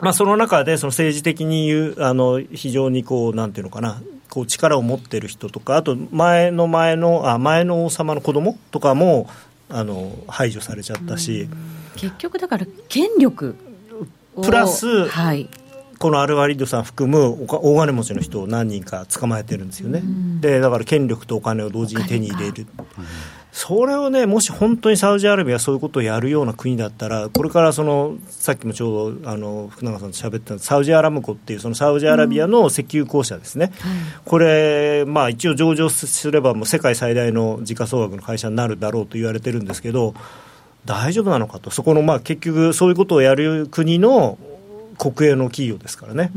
[0.00, 9.28] まあ、その中でその政治的に言うあの非常にこうなんていうのかなこう力を持ってる人とかあと前の前のあ前の王様の子供とかも
[9.68, 11.48] あの排除されちゃったし。
[12.00, 13.56] 結局だから権力
[14.42, 15.48] プラス、はい、
[15.98, 20.02] このアルワリドさん含む大金持ちの人を何人か捕まえてるんですよね、
[20.40, 22.66] でだから権力とお金を同時に手に入れる。
[23.52, 33.90] それをね、もし本当にサウジアラビアがそういうことをやるような国だったら、これからそのさっきもちょうどあの福永さんと喋ったサウジアラムコっていうそのサウジアラビアの石油公社ですね、うん。
[33.90, 40.14] はい、これ、まあ、一応上場すればもう世界最大の時価総額の会社になるだろうと言われてるんですけど、
[40.84, 44.38] 大丈夫なのかと、そこのまあ結局、そういうことをやる国の
[44.98, 46.30] 国営の企業ですからね。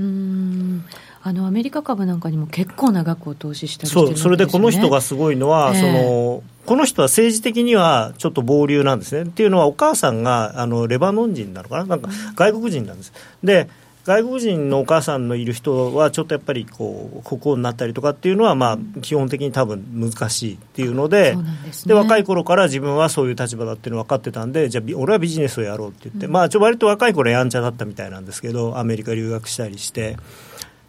[1.26, 9.30] あのアメリカ株なんかにも結構な額を投資したりしてる、ね、そうそれでこの人がすごいのは、えー、そのこの人は政治的にはちょっと暴流なんですね。
[9.30, 13.14] っていうのは、お母さんがあのレバノン人なのかな、なんか外国人なんです。
[13.44, 13.70] で
[14.06, 21.38] 外国人のお母さんのいる人はちょっとやっぱりこう国王になったりとかっていうのはまあ基本的に多分難しいっていうので
[21.86, 30.18] で、若い頃から自分はそういう立場だっていうの分かってたんでじゃあ俺はビジネスをやろうって言って、うん、まあちょ割と若い頃やんちゃだったみたいなんですけどアメリカ留学したりして。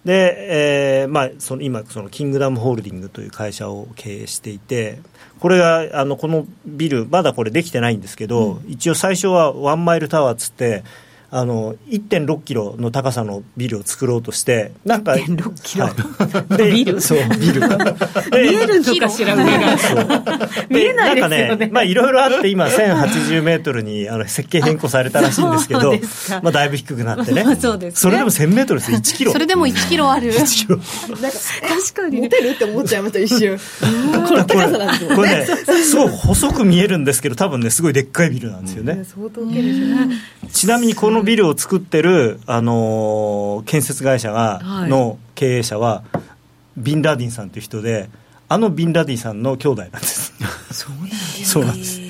[0.05, 4.99] で、えーまあ、その今そのキングダムホールディングという会社を経営していて
[5.41, 10.85] これがあのこのビルまだこれできてないんですけど、うん、一応最初はワンマイルタワーっつって
[11.37, 17.01] あの1.6キロの高さのビルを作ろうとしてなんか1.6キロ、はい、 ビル？
[17.01, 17.61] そうビル。
[18.31, 19.49] 見えるのかしら上が。
[20.71, 21.39] 見えないですよね。
[21.39, 25.93] なんかねまあいろいろあって今1080メートルにあの設計変更されたらしいんですけど
[26.41, 27.45] まあだいぶ低くなってね。
[27.61, 29.33] そうです、ね、それでも1000メートルです1キロ。
[29.33, 30.33] それでも1キロある。
[30.33, 30.77] 1キロ。
[30.77, 33.59] なんか確かに持てるって思っちゃいました一瞬。
[34.29, 40.17] この高さなんですよこれねすごい細く見えるんですけど多分ねすごいでっかいビルなんですよね、相当大きいですね。
[40.53, 46.05] ちなみにこのビルを作ってる、あのー、建設会社が、はい、の経営者は
[46.77, 48.09] ビンラディンさんという人で
[48.49, 50.33] あのビンラディンさんの兄弟なんです。
[50.73, 52.01] そうなんですそうなんです。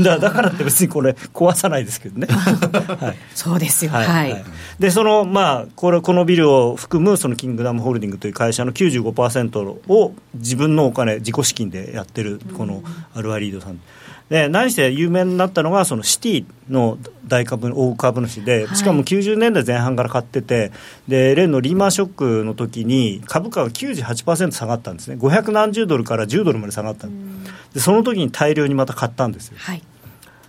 [0.00, 3.90] だだからって別にこれ壊さないですけどね、 はい、そうですよ。
[3.90, 4.44] はい、はい、
[4.78, 12.82] でそのまあこれこのビルを含むそのキングダムホールディングという会社の95%を自分のお金自己資金でやってるこの
[13.14, 13.80] アルワリードさん、
[14.28, 20.72] で何して有名になったのがそのシティの大株大株主でしかも90年代前半から買ってて
[21.06, 25.16] で例のリーマンショックの時に株価が98%下がったんですね。
[25.16, 27.08] 500何十ドルから10ドルまで下がった
[27.74, 29.82] でその時に大量にまた買ったんですよ、はい、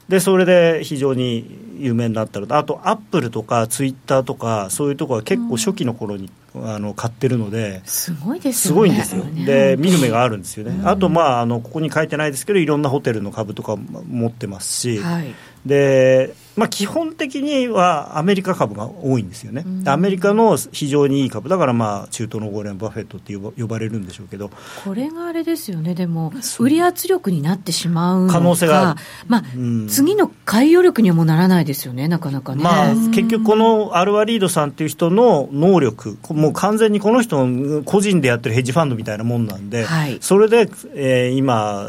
[0.07, 2.47] でそれで非常に有名になったの。
[2.47, 15.33] とあとアップルとかツイッターとかそういうところは結構初期の頃にあの買ってるのですごいです、ね、すごいんですよ、で見る目があるんですよね、あと、まあ、あのここに書いてないですけどいろんなホテルの株とか持ってますし、はい、
[15.65, 24.51] でまあ、基本的にはアメリカ株が多いんですよね、アメリカの非常にいい株、だからまあ中東のウォーレン・バフェットって呼ばれるんでしょうけど、
[24.83, 28.97] これがあれですよね、でも、売り圧力になってしまう可能性が
[29.27, 32.63] まあ、うん、次の買い余力にはもうならないですよね、なかなかね。
[32.63, 41.87] まあ、結局、このアルワリードさんっていう人の能力、もう完全にこの人、個人でやってるヘッジファンドみたいなもんなんで、はい、それで、えー、今、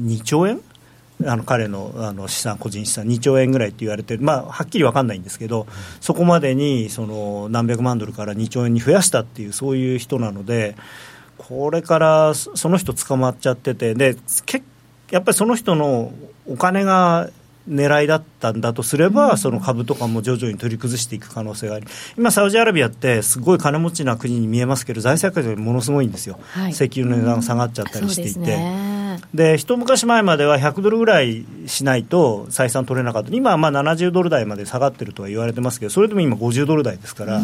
[0.00, 0.60] 2兆円
[1.26, 5.66] あの彼のあの資産、個人資産、2兆円ぐらいって言われてる、まあ、はっきり分かんないんですけど、
[6.00, 10.76] そこまでにその何百万ドルから2兆円に増やしたっていう、そういう人なので、
[11.38, 14.16] これからその人捕まっちゃってて、で
[14.46, 14.62] け
[15.10, 16.12] やっぱりその人の
[16.46, 17.30] お金が
[17.68, 28.89] 狙いだったんだとすれば、その株とかも徐々に取り崩していく可能性があり、今、サウジアラビアってすごい金持ちな国に見えますけど、財政赤字ものすごいんですよ、はい、石油の値段が下がっちゃったりしていて。
[29.34, 37.40] で一昔前までは100ドルぐらいしないと採算取れなかった、今はまあ70ドル台まで下がってるとは言われてますけど、それでも今、50ドル台ですから、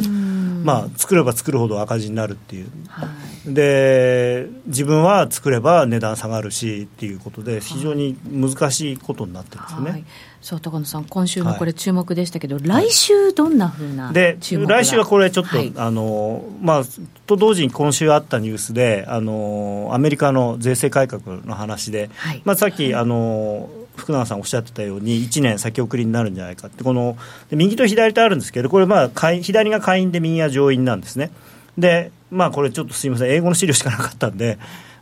[0.65, 3.07] まあ、作れば作るほど赤字になるっていう、は
[3.49, 9.91] い、で自分は作れば値段下がるしっていうことで、非常に難しいことになってるんですよね。
[9.91, 10.05] はい
[10.47, 16.83] そう高野さん、今週のこれ、注目でしたけど、はい、来週、どんなふうなで来週はこれ、ちょっと、はい、あのまあ、
[17.27, 27.19] と同時に今週あったニュースで、あのアメリカの税制改革の話で、はい、まあ、さっき、あの福永さんおっしゃってたように、1年先送りになるんじゃないかって、この
[27.51, 31.33] 右と左とあるんですけど、これ、まあ、左が下院で右が上院なんですね。
[31.77, 34.59] でまあ、これちょっとすみません、英語の資料しかなかったんで、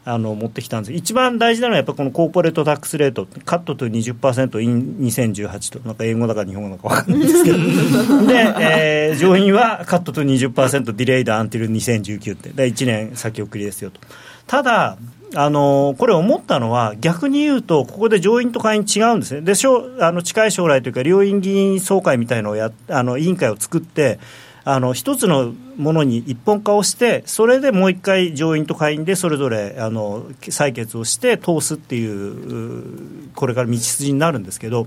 [0.06, 0.92] あの持ってきたんです。
[0.92, 5.80] 一番大事なのはやっぱこのコーポレートタックスレートカットと20%イン2018と。
[5.86, 7.58] なんか英語だか日本語だか分かんないですけど。
[8.26, 12.50] で、えー、上院はカットと20%ディレイドアンティル2019って。
[12.50, 14.00] で1年先送りですよと。
[14.46, 14.98] ただ
[15.36, 19.40] あのこれ思ったのは逆に言うとここで上院と下院違うんですね。
[19.40, 24.18] でしょあの近い将来というか両院議員総会みたいのをやあの委員会を作って
[24.66, 34.86] あの一つのものに一本化をして、それでもう一回、上院と下院でそれぞれあの採決をして通すっていう、これから道筋になるんですけど、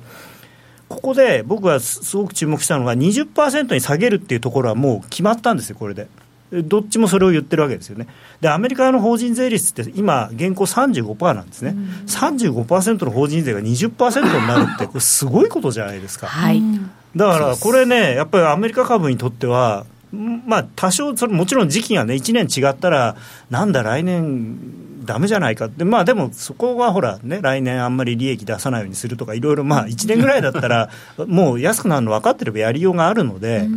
[0.89, 6.07] ここで僕はすごく注目したのが、20%に下げるっていうところはもう決まったんですよ、これで。
[6.51, 8.07] どっちもそれを言ってるわけですよね。
[8.39, 11.71] で、アメリカの法人税率って今、現行35%なんですね。
[11.71, 16.27] うん、35%の法人税が20%になるって、これ、すごいことじゃないですか。
[16.27, 16.63] はい、
[17.15, 23.15] だから、これね、やっぱりアメリカ株にとっては、まあ、多少、それもちろん時期がね、1年違ったら、
[23.49, 30.89] なんだ、来年、だめじゃないかって、まあでも、そこはほら、ね、来年あんまり利益出さないようにするとか、いろいろ、まあ、1年ぐらいだったら、
[31.27, 33.67] もう安くなるの分かってればやりようがあるので。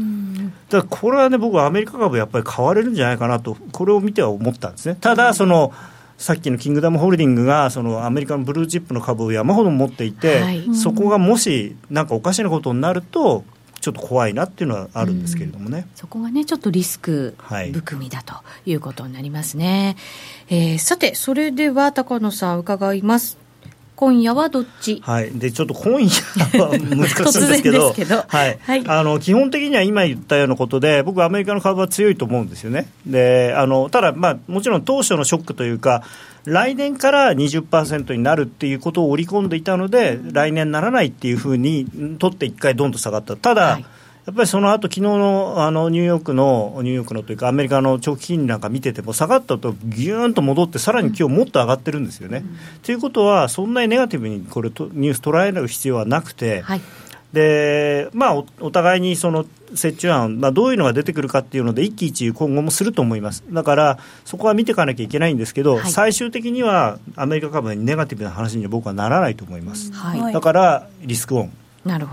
[0.68, 4.96] だこれはね、僕はアメリカ株、やっぱり買われるんじゃないかなと、これを見ては思ったんですね。
[5.00, 5.72] ただその、
[6.20, 13.42] さっきのキングダムホールディングがそのアメリカのブルーチップの株を山ほど持っていて、はい、そこがもしなんかおかしなことになると
[13.80, 17.34] ちょっと怖いなっていうのはあるんですけれどもね、そこがねちょっとリスク
[17.72, 18.34] 含みだと
[18.66, 19.96] いうことになりますね、
[20.50, 23.38] はい、えー、さてそれでは高野さん伺います
[24.00, 26.08] 今夜はどっち、はい、でちょっと今夜
[26.58, 27.70] は難しいんですけ
[28.06, 28.58] どはい。
[28.58, 32.88] はい、あの基本的には今言ったようなことで僕はアメリカの株は強いと思うんですよね。
[33.04, 36.02] であのただ、まあ、もちろん当初のショックというか
[36.46, 41.84] 来年から20%になるっていうことを織り込んでいたので来年ならないっていうふうに
[42.18, 43.36] 取って1回どんと下がった。
[43.36, 43.84] ただ、はい
[44.26, 52.40] やっぱりその後昨日のあのニューヨークのニューヨークのというかアメリカの長期金利なんか見てても下がったとぎゅーんと戻ってさらに今日もっと上がってるんですよね。
[52.82, 56.62] と、うん、いうことはそんなにネガティブにこれニュース捉える必要はなくて。
[56.62, 56.80] はい
[57.32, 71.52] でまあお、お互いにその折衷案、まあ、どういうのが出てくるかっていうので、一喜一憂、今後もすると思います、だからそこは見ていかなきゃいけないんですけど、はい、最終的にはアメリカ株にネガティブな話には僕はならないと思います、はい、だからリスクオン、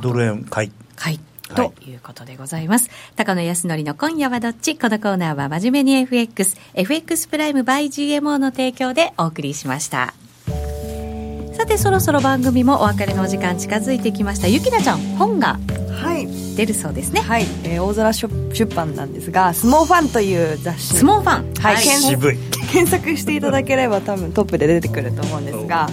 [0.02, 0.72] ドル円買い。
[0.96, 1.20] 買い
[1.56, 2.90] ということでございます。
[3.16, 4.78] 高野康則の今夜はどっち？
[4.78, 10.14] このコーナーは真面目に FX、FX プライム by GMO の提供でお送りしました。
[11.54, 14.48] さてそろそろ番組もお別れのお時間近づいてきました。
[14.48, 15.60] ゆきなちゃん本が
[16.58, 17.22] 出るそうですね。
[17.22, 20.96] はい、えー、大空出版なんですが「スモーファン」という雑誌。
[20.96, 21.54] スモーファン。
[21.62, 22.38] はい、はい、
[22.68, 25.88] 検索していただければ多分トップで出てくると思うんですが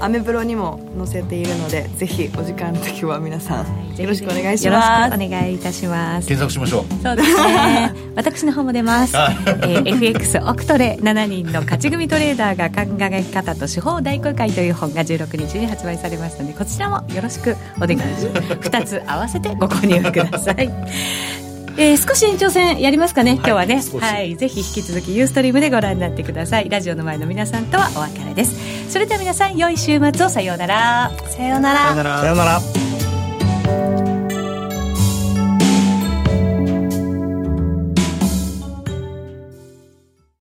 [0.00, 4.64] アメブロにも載せているのでぜひお時間の時は皆さんよろしくお願いします。
[4.66, 6.28] よろしくお願いいたします。
[6.28, 7.02] 検索しましょう。
[7.02, 7.92] そうですね。
[8.14, 18.48] 私の方も出ます、えー、FX オクトレ7人の勝ち組トレーダーが考え方と手法大公開という本が16日に発売されましたのでこちらもよろしくお願いします。
[18.68, 20.70] 2つ合わせてご購入ください。
[21.80, 26.68] えー、少し延長戦やりますかね、今日はね、はい、ぜひ引き続きユーストリームでご覧になってください。
[26.68, 28.90] ラジオの前の皆さんとはお別れです。
[28.90, 30.28] それでは皆さん良い週末を。
[30.28, 31.12] さようなら。
[31.26, 31.78] さようなら。
[32.20, 34.17] さようなら